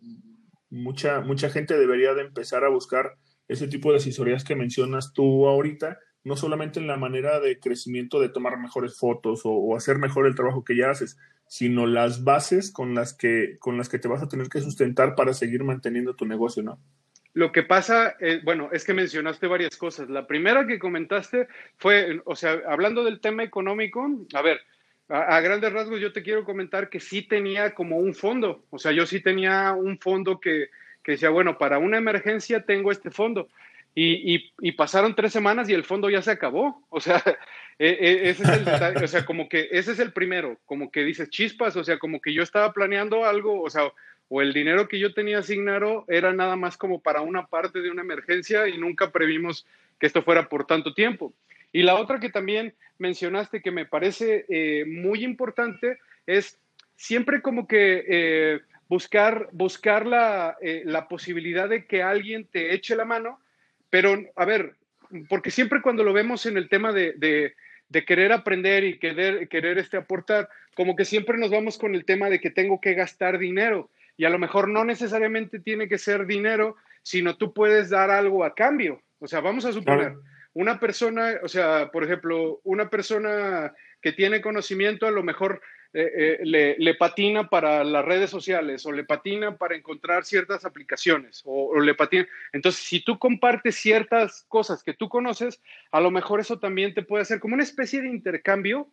mucha, 0.69 1.21
mucha 1.21 1.49
gente 1.49 1.77
debería 1.77 2.13
de 2.13 2.21
empezar 2.21 2.63
a 2.63 2.69
buscar 2.69 3.17
ese 3.47 3.67
tipo 3.67 3.91
de 3.91 3.97
asesorías 3.97 4.43
que 4.43 4.55
mencionas 4.55 5.13
tú 5.13 5.47
ahorita, 5.47 5.99
no 6.23 6.37
solamente 6.37 6.79
en 6.79 6.87
la 6.87 6.97
manera 6.97 7.39
de 7.39 7.59
crecimiento 7.59 8.19
de 8.19 8.29
tomar 8.29 8.57
mejores 8.57 8.97
fotos 8.97 9.41
o, 9.43 9.75
hacer 9.75 9.97
mejor 9.97 10.25
el 10.25 10.35
trabajo 10.35 10.63
que 10.63 10.77
ya 10.77 10.89
haces, 10.89 11.17
sino 11.47 11.85
las 11.85 12.23
bases 12.23 12.71
con 12.71 12.95
las 12.95 13.13
que 13.13 13.57
con 13.59 13.77
las 13.77 13.89
que 13.89 13.99
te 13.99 14.07
vas 14.07 14.23
a 14.23 14.27
tener 14.27 14.47
que 14.47 14.61
sustentar 14.61 15.15
para 15.15 15.33
seguir 15.33 15.63
manteniendo 15.63 16.15
tu 16.15 16.25
negocio, 16.25 16.63
¿no? 16.63 16.79
Lo 17.33 17.51
que 17.51 17.63
pasa, 17.63 18.15
eh, 18.19 18.41
bueno, 18.43 18.69
es 18.71 18.83
que 18.85 18.93
mencionaste 18.93 19.47
varias 19.47 19.75
cosas. 19.75 20.07
La 20.07 20.27
primera 20.27 20.67
que 20.67 20.77
comentaste 20.77 21.47
fue, 21.77 22.21
o 22.25 22.35
sea, 22.35 22.61
hablando 22.67 23.03
del 23.03 23.19
tema 23.19 23.43
económico, 23.43 24.07
a 24.33 24.41
ver, 24.43 24.61
a, 25.09 25.39
grandes 25.41 25.73
rasgos 25.73 25.99
yo 25.99 26.13
te 26.13 26.21
quiero 26.21 26.45
comentar 26.45 26.89
que 26.89 26.99
sí 26.99 27.23
tenía 27.23 27.73
como 27.73 27.97
un 27.97 28.13
fondo, 28.13 28.63
o 28.69 28.77
sea, 28.77 28.91
yo 28.91 29.05
sí 29.07 29.19
tenía 29.19 29.73
un 29.73 29.97
fondo 29.99 30.39
que, 30.39 30.69
que 31.03 31.13
decía, 31.13 31.29
bueno, 31.29 31.57
para 31.57 31.79
una 31.79 31.97
emergencia 31.97 32.63
tengo 32.65 32.91
este 32.91 33.09
fondo. 33.09 33.49
Y, 33.95 34.71
pasaron 34.71 35.15
tres 35.15 35.31
semanas 35.31 35.69
y 35.69 35.73
el 35.73 35.83
fondo 35.83 36.09
ya 36.09 36.21
se 36.21 36.31
acabó. 36.31 36.83
O 36.89 36.99
sea, 36.99 37.21
e, 37.79 37.89
e, 37.89 38.29
ese 38.29 38.43
es 38.43 38.49
el 38.49 39.03
o 39.03 39.07
sea, 39.07 39.25
como 39.25 39.47
que 39.47 39.69
ese 39.71 39.91
es 39.91 39.99
el 39.99 40.11
primero, 40.11 40.57
como 40.65 40.91
que 40.91 41.03
dices 41.03 41.29
chispas, 41.29 41.75
o 41.75 41.83
sea, 41.83 41.99
como 41.99 42.21
que 42.21 42.33
yo 42.33 42.41
estaba 42.41 42.73
planeando 42.73 43.25
algo, 43.25 43.61
o 43.61 43.69
sea, 43.69 43.91
o 44.29 44.41
el 44.41 44.53
dinero 44.53 44.87
que 44.87 44.99
yo 44.99 45.13
tenía 45.13 45.39
asignado 45.39 46.05
era 46.07 46.33
nada 46.33 46.55
más 46.55 46.77
como 46.77 47.01
para 47.01 47.21
una 47.21 47.45
parte 47.47 47.81
de 47.81 47.91
una 47.91 48.01
emergencia 48.01 48.67
y 48.67 48.77
nunca 48.77 49.11
previmos 49.11 49.65
que 49.99 50.07
esto 50.07 50.23
fuera 50.23 50.49
por 50.49 50.65
tanto 50.65 50.93
tiempo. 50.93 51.33
Y 51.71 51.83
la 51.83 51.95
otra 51.95 52.19
que 52.19 52.29
también 52.29 52.73
mencionaste 52.97 53.61
que 53.61 53.71
me 53.71 53.85
parece 53.85 54.45
eh, 54.49 54.85
muy 54.85 55.23
importante 55.23 55.99
es 56.25 56.59
siempre 56.95 57.41
como 57.41 57.67
que 57.67 58.05
eh, 58.07 58.61
buscar, 58.87 59.49
buscar 59.51 60.05
la, 60.05 60.55
eh, 60.61 60.83
la 60.85 61.07
posibilidad 61.07 61.67
de 61.67 61.85
que 61.85 62.01
alguien 62.01 62.45
te 62.45 62.73
eche 62.73 62.95
la 62.95 63.05
mano 63.05 63.39
pero, 63.93 64.19
a 64.35 64.45
ver, 64.45 64.73
porque 65.29 65.51
siempre 65.51 65.83
cuando 65.83 66.03
lo 66.03 66.13
vemos 66.13 66.47
en 66.47 66.57
el 66.57 66.67
tema 66.67 66.91
de, 66.91 67.53
querer 68.07 68.31
aprender 68.31 68.83
y 68.83 68.97
querer, 68.97 69.47
querer 69.47 69.77
este, 69.77 69.97
aportar, 69.97 70.49
como 70.75 70.95
que 70.95 71.05
siempre 71.05 71.37
nos 71.37 71.51
vamos 71.51 71.77
con 71.77 71.93
el 71.93 72.03
tema 72.03 72.31
de 72.31 72.39
que 72.39 72.49
tengo 72.49 72.81
que 72.81 72.95
gastar 72.95 73.37
dinero. 73.37 73.91
Y 74.17 74.25
a 74.25 74.31
lo 74.31 74.39
mejor 74.39 74.67
no 74.67 74.83
necesariamente 74.83 75.59
tiene 75.59 75.87
que 75.87 75.99
ser 75.99 76.25
dinero, 76.25 76.75
sino 77.03 77.37
tú 77.37 77.53
puedes 77.53 77.91
dar 77.91 78.09
algo 78.09 78.43
a 78.43 78.55
cambio. 78.55 78.99
O 79.19 79.27
sea, 79.27 79.41
vamos 79.41 79.63
a 79.65 79.71
suponer, 79.71 80.15
una 80.53 80.79
persona, 80.79 81.35
o 81.43 81.47
sea, 81.47 81.91
por 81.91 82.03
ejemplo, 82.03 82.61
una 82.63 82.89
persona 82.89 83.75
que 84.01 84.11
tiene 84.11 84.41
conocimiento, 84.41 85.05
a 85.05 85.11
lo 85.11 85.21
mejor 85.21 85.61
eh, 85.95 86.39
eh, 86.41 86.75
le, 86.79 86.95
patina 86.95 87.49
para 87.49 87.83
las 87.83 88.03
redes 88.03 88.31
sociales 88.31 88.83
o 88.87 88.91
le 88.91 89.03
patina 89.03 89.57
para 89.57 89.75
encontrar 89.75 90.25
ciertas 90.25 90.65
aplicaciones 90.65 91.43
o, 91.45 91.79
le 91.79 91.93
patina. 91.93 92.27
Entonces, 92.51 92.83
si 92.83 93.03
tú 93.03 93.19
compartes 93.19 93.75
ciertas 93.75 94.43
cosas 94.47 94.83
que 94.83 94.95
tú 94.95 95.07
conoces, 95.07 95.61
a 95.91 96.01
lo 96.01 96.09
mejor 96.09 96.39
eso 96.39 96.57
también 96.57 96.95
te 96.95 97.03
puede 97.03 97.21
hacer 97.21 97.39
como 97.39 97.53
una 97.53 97.63
especie 97.63 98.01
de 98.01 98.07
intercambio, 98.07 98.89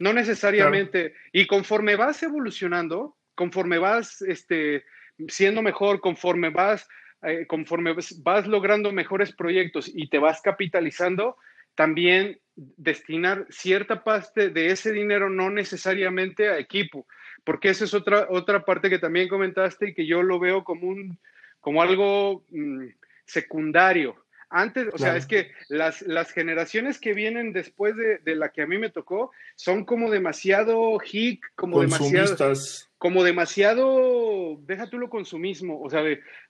no 0.00 0.12
necesariamente. 0.12 1.14
Y 1.30 1.46
conforme 1.46 1.94
vas 1.94 2.20
evolucionando, 2.24 3.16
conforme 3.36 3.78
vas 3.78 4.20
este, 4.22 4.84
siendo 5.28 5.62
mejor, 5.62 6.00
conforme 6.00 6.50
vas, 6.50 6.88
eh, 7.22 7.46
conforme 7.46 7.94
vas 8.22 8.46
logrando 8.48 8.90
mejores 8.90 9.32
proyectos 9.32 9.88
y 9.94 10.08
te 10.08 10.18
vas 10.18 10.40
capitalizando, 10.40 11.36
también 11.74 12.40
destinar 12.54 13.46
cierta 13.50 14.04
parte 14.04 14.50
de 14.50 14.70
ese 14.70 14.92
dinero 14.92 15.30
no 15.30 15.50
necesariamente 15.50 16.48
a 16.48 16.58
equipo, 16.58 17.06
porque 17.44 17.70
esa 17.70 17.84
es 17.84 17.94
otra, 17.94 18.26
otra 18.28 18.64
parte 18.64 18.90
que 18.90 18.98
también 18.98 19.28
comentaste 19.28 19.88
y 19.88 19.94
que 19.94 20.06
yo 20.06 20.22
lo 20.22 20.38
veo 20.38 20.62
como, 20.64 20.88
un, 20.88 21.18
como 21.60 21.82
algo 21.82 22.44
mm, 22.50 22.86
secundario. 23.24 24.16
Antes, 24.52 24.88
o 24.92 24.98
sea, 24.98 25.16
es 25.16 25.26
que 25.26 25.52
las, 25.68 26.02
las, 26.02 26.32
generaciones 26.32 26.98
que 26.98 27.14
vienen 27.14 27.52
después 27.52 27.94
de, 27.94 28.18
de, 28.18 28.34
la 28.34 28.48
que 28.48 28.62
a 28.62 28.66
mí 28.66 28.78
me 28.78 28.90
tocó 28.90 29.30
son 29.54 29.84
como 29.84 30.10
demasiado 30.10 30.98
hic, 31.00 31.40
como 31.54 31.80
demasiado, 31.80 32.52
como 32.98 33.22
demasiado, 33.22 34.58
deja 34.66 34.90
tú 34.90 34.98
lo 34.98 35.08
consumismo, 35.08 35.80
o 35.80 35.88
sea, 35.88 36.02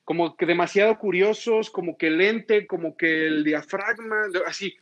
como 0.02 0.34
que 0.34 0.46
demasiado 0.46 0.98
curiosos, 0.98 1.68
como 1.68 1.98
que 1.98 2.08
lente, 2.08 2.66
como 2.66 2.96
que 2.96 3.26
el 3.26 3.44
diafragma, 3.44 4.22
así. 4.46 4.78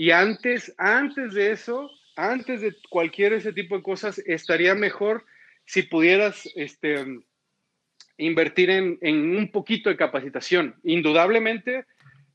Y 0.00 0.12
antes, 0.12 0.74
antes 0.78 1.34
de 1.34 1.50
eso, 1.50 1.90
antes 2.16 2.62
de 2.62 2.74
cualquier 2.88 3.34
ese 3.34 3.52
tipo 3.52 3.76
de 3.76 3.82
cosas, 3.82 4.18
estaría 4.24 4.74
mejor 4.74 5.26
si 5.66 5.82
pudieras 5.82 6.48
este, 6.54 7.04
invertir 8.16 8.70
en, 8.70 8.98
un 9.36 9.50
poquito 9.50 9.90
de 9.90 9.98
capacitación. 9.98 10.74
Indudablemente, 10.84 11.84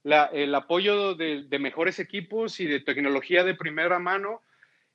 el 0.03 0.53
apoyo 0.53 1.15
de, 1.15 1.47
mejores 1.57 1.97
equipos 1.97 2.59
y 2.59 2.67
de 2.67 2.81
tecnología 2.81 3.43
de 3.43 3.55
primera 3.55 3.97
mano 3.97 4.43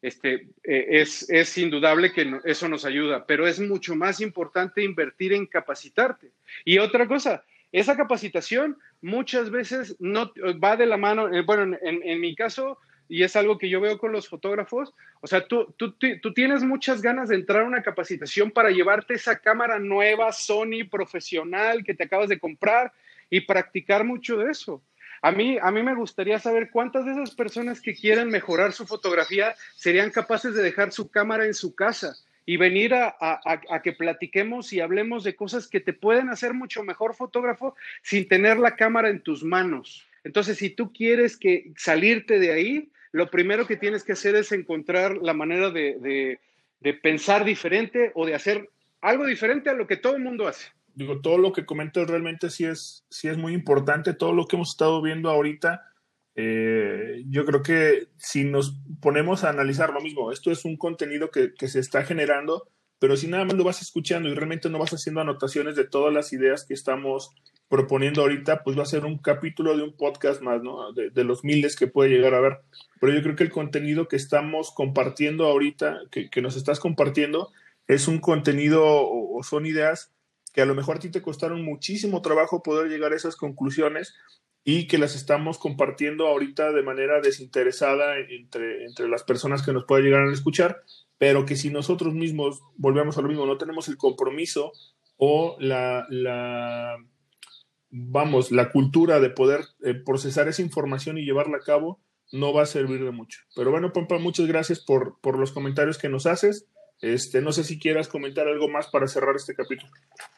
este, 0.01 0.47
eh, 0.63 0.87
es, 0.91 1.29
es, 1.29 1.59
indudable 1.59 2.13
que 2.13 2.39
eso 2.45 2.69
nos 2.69 2.85
ayuda, 2.85 3.27
pero 3.27 3.49
es 3.49 3.59
mucho 3.59 3.97
más 3.97 4.21
importante 4.21 4.85
invertir 4.85 5.33
en 5.33 5.47
capacitarte. 5.47 6.31
Y 6.65 6.79
otra 6.79 7.09
cosa, 7.09 7.43
esa 7.73 7.97
capacitación 7.97 8.79
muchas 9.01 9.51
veces 9.51 9.97
no 10.01 10.33
va 10.63 10.77
de 10.77 10.87
la 10.87 10.97
mano, 10.97 11.33
eh, 11.33 11.43
bueno, 11.43 11.77
en, 11.81 12.21
mi 12.21 12.35
caso, 12.35 12.79
y 13.09 13.23
es 13.23 13.37
algo 13.37 13.59
que 13.59 13.69
yo 13.69 13.81
veo 13.81 13.99
con 13.99 14.13
los 14.13 14.29
fotógrafos, 14.29 14.93
o 15.21 15.27
sea, 15.27 15.47
tú, 15.47 15.73
tú, 15.77 15.95
tú, 15.95 16.35
tienes 16.35 16.63
muchas 16.63 17.01
ganas 17.03 17.29
de 17.29 17.37
entrar 17.37 17.63
a 17.63 17.67
una 17.67 17.83
capacitación 17.83 18.51
para 18.51 18.71
llevarte 18.71 19.15
esa 19.15 19.39
cámara 19.39 19.79
nueva, 19.79 20.33
Sony, 20.33 20.89
profesional, 20.91 21.85
que 21.85 21.95
te 21.95 22.05
acabas 22.05 22.29
de 22.29 22.41
comprar 22.41 22.93
y 23.29 23.41
practicar 23.41 24.05
mucho 24.05 24.37
de 24.39 24.51
eso. 24.51 24.83
A 25.23 25.33
mí, 25.33 25.59
a 25.61 25.71
mí 25.71 25.83
me 25.83 25.95
gustaría 25.95 26.39
saber 26.39 26.71
cuántas 26.71 27.05
de 27.05 27.13
esas 27.13 27.35
personas 27.35 27.81
que 27.81 27.95
quieren 27.95 28.29
mejorar 28.29 28.73
su 28.73 28.87
fotografía 28.87 29.55
serían 29.77 30.11
capaces 30.11 30.55
de 30.55 30.63
dejar 30.63 30.93
su 30.93 31.11
cámara 31.11 31.45
en 31.45 31.53
su 31.53 31.75
casa 31.75 32.17
y 32.47 32.57
venir 32.57 32.95
a, 32.95 33.81
que 33.83 33.93
platiquemos 33.93 34.73
y 34.73 34.81
hablemos 34.81 35.25
de 35.25 35.37
cosas 35.37 35.69
que 35.69 35.81
te 35.81 35.93
pueden 35.93 36.31
hacer 36.31 36.55
mucho 36.55 36.83
mejor 36.83 37.15
fotógrafo 37.15 37.77
sin 38.03 38.29
tener 38.29 38.59
la 38.59 38.77
cámara 38.77 39.09
en 39.09 39.21
tus 39.21 39.45
manos. 39.45 40.07
Entonces, 40.25 40.59
si 40.59 40.71
tú 40.71 40.93
quieres 40.93 41.37
que 41.37 41.73
salirte 41.77 42.39
de 42.39 42.53
ahí, 42.53 42.91
lo 43.13 43.31
primero 43.31 43.67
que 43.67 43.77
tienes 43.77 44.05
que 44.05 44.13
hacer 44.13 44.35
es 44.37 44.53
encontrar 44.53 45.19
la 45.19 45.35
manera 45.35 45.71
de, 45.71 46.39
pensar 47.03 47.45
diferente 47.45 48.13
o 48.15 48.27
de 48.27 48.35
hacer 48.35 48.69
algo 49.01 49.27
diferente 49.27 49.71
a 49.71 49.75
lo 49.75 49.87
que 49.87 49.97
todo 49.97 50.17
el 50.17 50.23
mundo 50.23 50.47
hace 50.47 50.69
digo, 50.93 51.21
todo 51.21 51.39
lo 51.39 51.53
que 51.53 51.65
comentas 51.65 52.09
realmente 52.09 52.51
sí 52.51 52.65
es, 52.65 53.07
sí 53.09 53.29
es 53.29 53.39
muy 53.39 53.55
importante, 53.55 54.13
todo 54.13 54.35
lo 54.35 54.47
que 54.47 54.57
hemos 54.57 54.71
estado 54.71 55.01
viendo 55.01 55.31
ahorita, 55.31 55.90
eh, 56.37 57.25
yo 57.29 57.45
creo 57.45 57.63
que 57.63 58.09
si 58.17 58.45
nos 58.45 58.77
ponemos 59.01 59.45
a 59.45 59.51
analizar 59.51 59.93
lo 59.93 60.01
mismo, 60.01 60.33
esto 60.33 60.51
es 60.51 60.65
un 60.65 60.77
contenido 60.77 61.31
que, 61.31 61.55
que, 61.55 61.69
se 61.69 61.81
está 61.81 62.05
generando, 62.05 62.69
pero 62.99 63.17
si 63.17 63.27
nada 63.27 63.45
más 63.45 63.55
lo 63.55 63.65
vas 63.65 63.83
escuchando 63.83 64.29
y 64.29 64.35
realmente 64.35 64.69
no 64.71 64.79
vas 64.79 64.93
haciendo 64.93 65.21
anotaciones 65.21 65.75
de 65.77 65.85
todas 65.85 66.15
las 66.15 66.33
ideas 66.33 66.65
que 66.65 66.75
estamos 66.75 67.35
proponiendo 67.71 68.23
ahorita, 68.23 68.65
pues 68.65 68.77
va 68.77 68.83
a 68.83 68.87
ser 68.87 69.05
un 69.05 69.19
capítulo 69.19 69.77
de 69.77 69.85
un 69.85 69.97
podcast 69.97 70.43
más, 70.43 70.61
¿no? 70.61 70.93
De, 70.93 71.25
los 71.25 71.45
miles 71.45 71.77
que 71.77 71.87
puede 71.87 72.11
llegar 72.11 72.35
a 72.35 72.41
ver. 72.41 72.59
Pero 73.01 73.15
yo 73.15 73.23
creo 73.23 73.37
que 73.37 73.45
el 73.45 73.53
contenido 73.53 74.09
que 74.09 74.17
estamos 74.17 74.73
compartiendo 74.73 75.47
ahorita, 75.47 76.01
que, 76.11 76.31
que 76.31 76.43
nos 76.43 76.57
estás 76.57 76.81
compartiendo, 76.81 77.53
es 77.87 78.09
un 78.09 78.19
contenido 78.19 78.85
o, 78.85 79.39
o 79.39 79.43
son 79.45 79.67
ideas 79.67 80.13
que 80.53 80.63
a 80.63 80.67
lo 80.67 80.75
mejor 80.75 80.97
a 80.97 80.99
ti 80.99 81.11
te 81.11 81.23
costaron 81.23 81.65
muchísimo 81.65 82.23
trabajo 82.23 82.61
poder 82.61 82.91
llegar 82.91 83.13
a 83.13 83.17
esas 83.17 83.37
conclusiones 83.37 84.15
y 84.65 84.87
que 84.87 84.99
las 84.99 85.15
estamos 85.15 85.59
compartiendo 85.59 86.27
ahorita 86.27 86.73
de 86.73 86.83
manera 86.83 87.21
desinteresada 87.21 88.19
entre, 88.19 88.85
entre 88.85 89.09
las 89.09 89.23
personas 89.23 89.63
que 89.63 89.73
nos 89.73 89.85
puedan 89.85 90.05
llegar 90.05 90.29
a 90.29 90.33
escuchar, 90.33 90.83
pero 91.19 91.47
que 91.47 91.57
si 91.57 91.71
nosotros 91.71 92.15
mismos, 92.15 92.61
volvemos 92.77 93.17
a 93.17 93.23
lo 93.23 93.29
mismo, 93.29 93.47
no 93.47 93.59
tenemos 93.59 93.89
el 93.89 93.97
compromiso 93.97 94.73
o 95.17 95.57
la, 95.61 96.07
la 96.09 96.97
vamos, 97.91 98.51
la 98.53 98.71
cultura 98.71 99.21
de 99.21 99.31
poder 99.31 99.65
eh, 99.83 99.95
procesar 99.95 100.49
esa 100.49 100.63
información 100.63 101.19
y 101.19 101.25
llevarla 101.25 101.59
a 101.59 101.65
cabo, 101.65 102.01
no 102.33 102.53
va 102.53 102.63
a 102.63 102.67
servir 102.67 103.05
de 103.05 103.11
mucho. 103.11 103.41
Pero 103.55 103.71
bueno, 103.71 103.93
Pampa, 103.93 104.19
muchas 104.19 104.47
gracias 104.47 104.81
por, 104.81 105.19
por 105.21 105.39
los 105.39 105.53
comentarios 105.53 105.99
que 105.99 106.09
nos 106.09 106.27
haces. 106.27 106.69
Este, 107.01 107.41
no 107.41 107.51
sé 107.53 107.65
si 107.65 107.79
quieras 107.79 108.09
comentar 108.09 108.47
algo 108.47 108.69
más 108.69 108.89
para 108.89 109.09
cerrar 109.09 109.35
este 109.35 109.55
capítulo. 109.55 109.91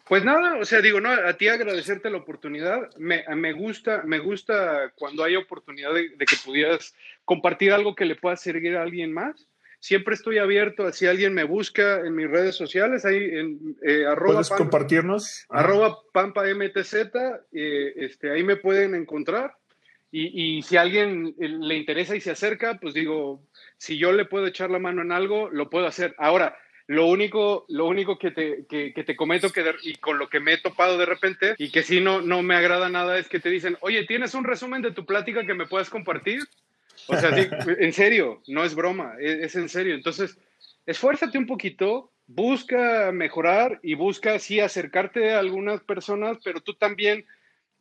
Pues 0.07 0.25
nada, 0.25 0.59
o 0.61 0.65
sea, 0.65 0.81
digo, 0.81 1.01
no, 1.01 1.11
a 1.11 1.33
ti 1.37 1.49
agradecerte 1.49 2.09
la 2.09 2.19
oportunidad. 2.19 2.89
Me, 2.99 3.25
me 3.35 3.53
gusta, 3.53 4.03
me 4.05 4.21
gusta 4.21 4.93
cuando 4.95 5.25
hay 5.25 5.35
oportunidad 5.35 5.93
de, 5.93 6.11
que 6.19 6.37
pudieras 6.45 6.95
compartir 7.25 7.73
algo 7.73 7.97
que 7.97 8.05
le 8.05 8.15
pueda 8.15 8.37
servir 8.37 8.77
a 8.77 8.83
alguien 8.83 9.13
más. 9.13 9.49
Siempre 9.81 10.15
estoy 10.15 10.39
abierto 10.39 10.87
a 10.87 10.93
si 10.93 11.07
alguien 11.07 11.35
me 11.35 11.43
busca 11.43 11.99
en 12.07 12.15
mis 12.15 12.31
redes 12.31 12.55
sociales, 12.55 13.05
ahí 13.05 13.17
en 13.17 13.77
eh, 13.85 14.07
arroba 14.07 14.35
¿Puedes 14.35 14.51
compartirnos? 14.51 15.45
Arroba 15.49 15.99
pampa 16.13 16.45
mtz, 16.45 16.95
eh, 17.53 17.93
este, 17.97 18.31
ahí 18.31 18.45
me 18.45 18.55
pueden 18.55 18.95
encontrar. 18.95 19.57
Y, 20.13 20.59
y 20.59 20.63
si 20.63 20.77
a 20.77 20.83
alguien 20.83 21.35
le 21.39 21.75
interesa 21.75 22.15
y 22.15 22.21
se 22.21 22.31
acerca, 22.31 22.79
pues 22.79 22.95
digo, 22.95 23.43
si 23.83 23.99
yo 23.99 24.13
le 24.13 24.27
puedo 24.27 24.47
echar 24.47 24.71
la 24.71 24.79
mano 24.79 25.03
en 25.03 25.11
algo, 25.11 25.51
lo 25.51 25.69
puedo 25.69 25.89
hacer. 25.89 26.15
Ahora, 26.17 26.57
lo 26.87 27.07
único, 27.07 27.67
lo 27.69 27.87
único 27.87 28.17
que 28.17 28.31
te, 28.31 28.65
que, 28.69 28.93
te 28.93 29.17
comento 29.17 29.51
que 29.51 29.75
y 29.83 29.97
con 29.97 30.21
lo 30.21 30.29
que 30.29 30.39
me 30.39 30.53
he 30.53 30.59
topado 30.59 30.99
de 30.99 31.05
repente 31.05 31.57
y 31.59 31.73
que 31.73 31.83
sí 31.83 32.01
no, 32.01 32.21
no 32.21 32.45
me 32.45 32.55
agrada 32.55 32.89
nada 32.89 33.19
es 33.19 33.29
que 33.29 33.41
te 33.41 33.51
dicen, 33.51 33.77
oye, 33.81 34.07
¿tienes 34.07 34.35
un 34.35 34.45
resumen 34.45 34.83
de 34.83 34.93
tu 34.93 35.05
plática 35.05 35.45
que 35.45 35.55
me 35.55 35.67
puedas 35.67 35.91
compartir? 35.91 36.45
O 37.09 37.17
sea, 37.17 37.31
en 37.81 37.93
serio, 37.93 38.41
no 38.47 38.63
es 38.63 38.77
broma, 38.77 39.15
es, 39.19 39.41
es, 39.41 39.57
en 39.57 39.69
serio. 39.69 39.97
Entonces, 39.97 40.39
esfuérzate 40.87 41.37
un 41.37 41.49
poquito, 41.49 42.13
busca 42.29 43.11
mejorar 43.11 43.81
y 43.83 43.95
busca 43.95 44.39
sí 44.39 44.61
acercarte 44.61 45.33
a 45.33 45.41
algunas 45.41 45.83
personas, 45.83 46.39
pero 46.45 46.61
tú 46.61 46.75
también 46.75 47.27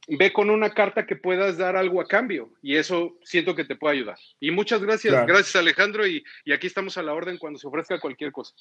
ve 0.08 0.34
con 0.34 0.50
una 0.50 0.74
carta 0.74 1.06
que 1.06 1.16
puedas 1.16 1.58
dar 1.58 1.76
algo 1.76 2.02
a 2.02 2.08
cambio 2.08 2.52
y 2.62 2.78
eso 2.78 3.18
siento 3.24 3.56
que 3.56 3.66
te 3.66 3.76
puede 3.76 3.98
ayudar. 3.98 4.18
Y 4.40 4.52
muchas 4.52 4.82
gracias, 4.82 5.26
gracias 5.26 5.56
Alejandro 5.56 6.08
y, 6.08 6.24
aquí 6.54 6.68
estamos 6.68 6.98
a 6.98 7.04
la 7.04 7.14
orden 7.14 7.38
cuando 7.38 7.60
se 7.60 7.68
ofrezca 7.68 8.00
cualquier 8.00 8.32
cosa. 8.32 8.54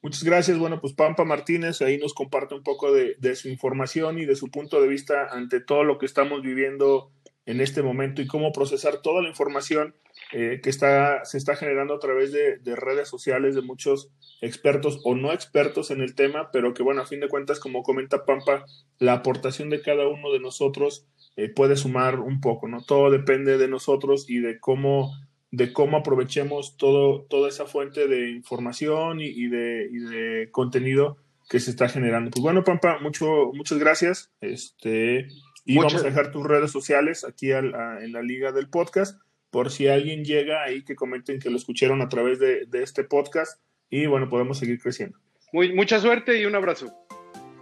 Muchas 0.00 0.24
gracias. 0.24 0.58
Bueno, 0.58 0.80
pues 0.80 0.92
Pampa 0.92 1.24
Martínez 1.24 1.80
ahí 1.80 1.98
nos 1.98 2.14
comparte 2.14 2.54
un 2.54 2.62
poco 2.62 2.92
de, 2.92 3.16
de, 3.18 3.36
su 3.36 3.48
información 3.48 4.18
y 4.18 4.26
de 4.26 4.36
su 4.36 4.50
punto 4.50 4.80
de 4.80 4.88
vista 4.88 5.28
ante 5.30 5.60
todo 5.60 5.84
lo 5.84 5.98
que 5.98 6.06
estamos 6.06 6.42
viviendo 6.42 7.10
en 7.46 7.60
este 7.60 7.82
momento 7.82 8.22
y 8.22 8.26
cómo 8.26 8.52
procesar 8.52 9.02
toda 9.02 9.22
la 9.22 9.28
información 9.28 9.94
eh, 10.36 10.60
que 10.60 10.68
está, 10.68 11.24
se 11.24 11.38
está 11.38 11.54
generando 11.54 11.94
a 11.94 12.00
través 12.00 12.32
de, 12.32 12.58
redes 12.74 13.08
sociales 13.08 13.54
de 13.54 13.62
muchos 13.62 14.10
expertos 14.40 15.00
o 15.04 15.14
no 15.14 15.32
expertos 15.32 15.92
en 15.92 16.00
el 16.00 16.16
tema, 16.16 16.50
pero 16.50 16.74
que 16.74 16.82
bueno, 16.82 17.02
a 17.02 17.06
fin 17.06 17.20
de 17.20 17.28
cuentas, 17.28 17.60
como 17.60 17.84
comenta 17.84 18.24
Pampa, 18.24 18.64
la 18.98 19.12
aportación 19.12 19.70
de 19.70 19.80
cada 19.80 20.08
uno 20.08 20.32
de 20.32 20.40
nosotros 20.40 21.06
eh, 21.36 21.48
puede 21.50 21.76
sumar 21.76 22.18
un 22.18 22.40
poco, 22.40 22.66
¿no? 22.66 22.82
Todo 22.82 23.12
depende 23.12 23.58
de 23.58 23.68
nosotros 23.68 24.28
y 24.28 24.40
de 24.40 24.58
cómo, 24.58 25.12
de 25.52 25.72
cómo 25.72 25.98
aprovechemos 25.98 26.76
todo, 26.76 27.26
toda 27.30 27.48
esa 27.48 27.66
fuente 27.66 28.08
de 28.08 28.32
información 28.32 29.20
y, 29.20 29.46
de, 29.46 29.88
y 29.88 29.98
de 29.98 30.48
contenido 30.50 31.16
que 31.48 31.60
se 31.60 31.70
está 31.70 31.88
generando. 31.88 32.32
Pues 32.32 32.42
bueno, 32.42 32.64
Pampa, 32.64 32.98
mucho, 32.98 33.52
muchas 33.54 33.78
gracias. 33.78 34.32
Este, 34.40 35.28
y 35.64 35.76
vamos 35.76 35.94
a 35.94 36.02
dejar 36.02 36.32
tus 36.32 36.44
redes 36.44 36.72
sociales 36.72 37.24
aquí 37.24 37.52
en 37.52 37.70
la 37.70 38.22
liga 38.22 38.50
del 38.50 38.68
podcast 38.68 39.20
por 39.54 39.70
si 39.70 39.86
alguien 39.86 40.24
llega 40.24 40.64
ahí 40.64 40.82
que 40.82 40.96
comenten 40.96 41.38
que 41.38 41.48
lo 41.48 41.56
escucharon 41.56 42.02
a 42.02 42.08
través 42.08 42.40
de, 42.40 42.66
este 42.72 43.04
podcast 43.04 43.60
y 43.88 44.06
bueno, 44.06 44.28
podemos 44.28 44.58
seguir 44.58 44.80
creciendo. 44.80 45.16
Muy, 45.52 45.72
mucha 45.72 46.00
suerte 46.00 46.40
y 46.40 46.44
un 46.44 46.56
abrazo. 46.56 46.92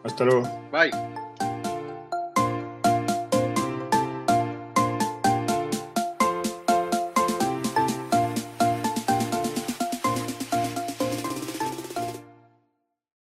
Hasta 0.03 0.25
luego. 0.25 0.43
Bye. 0.73 1.12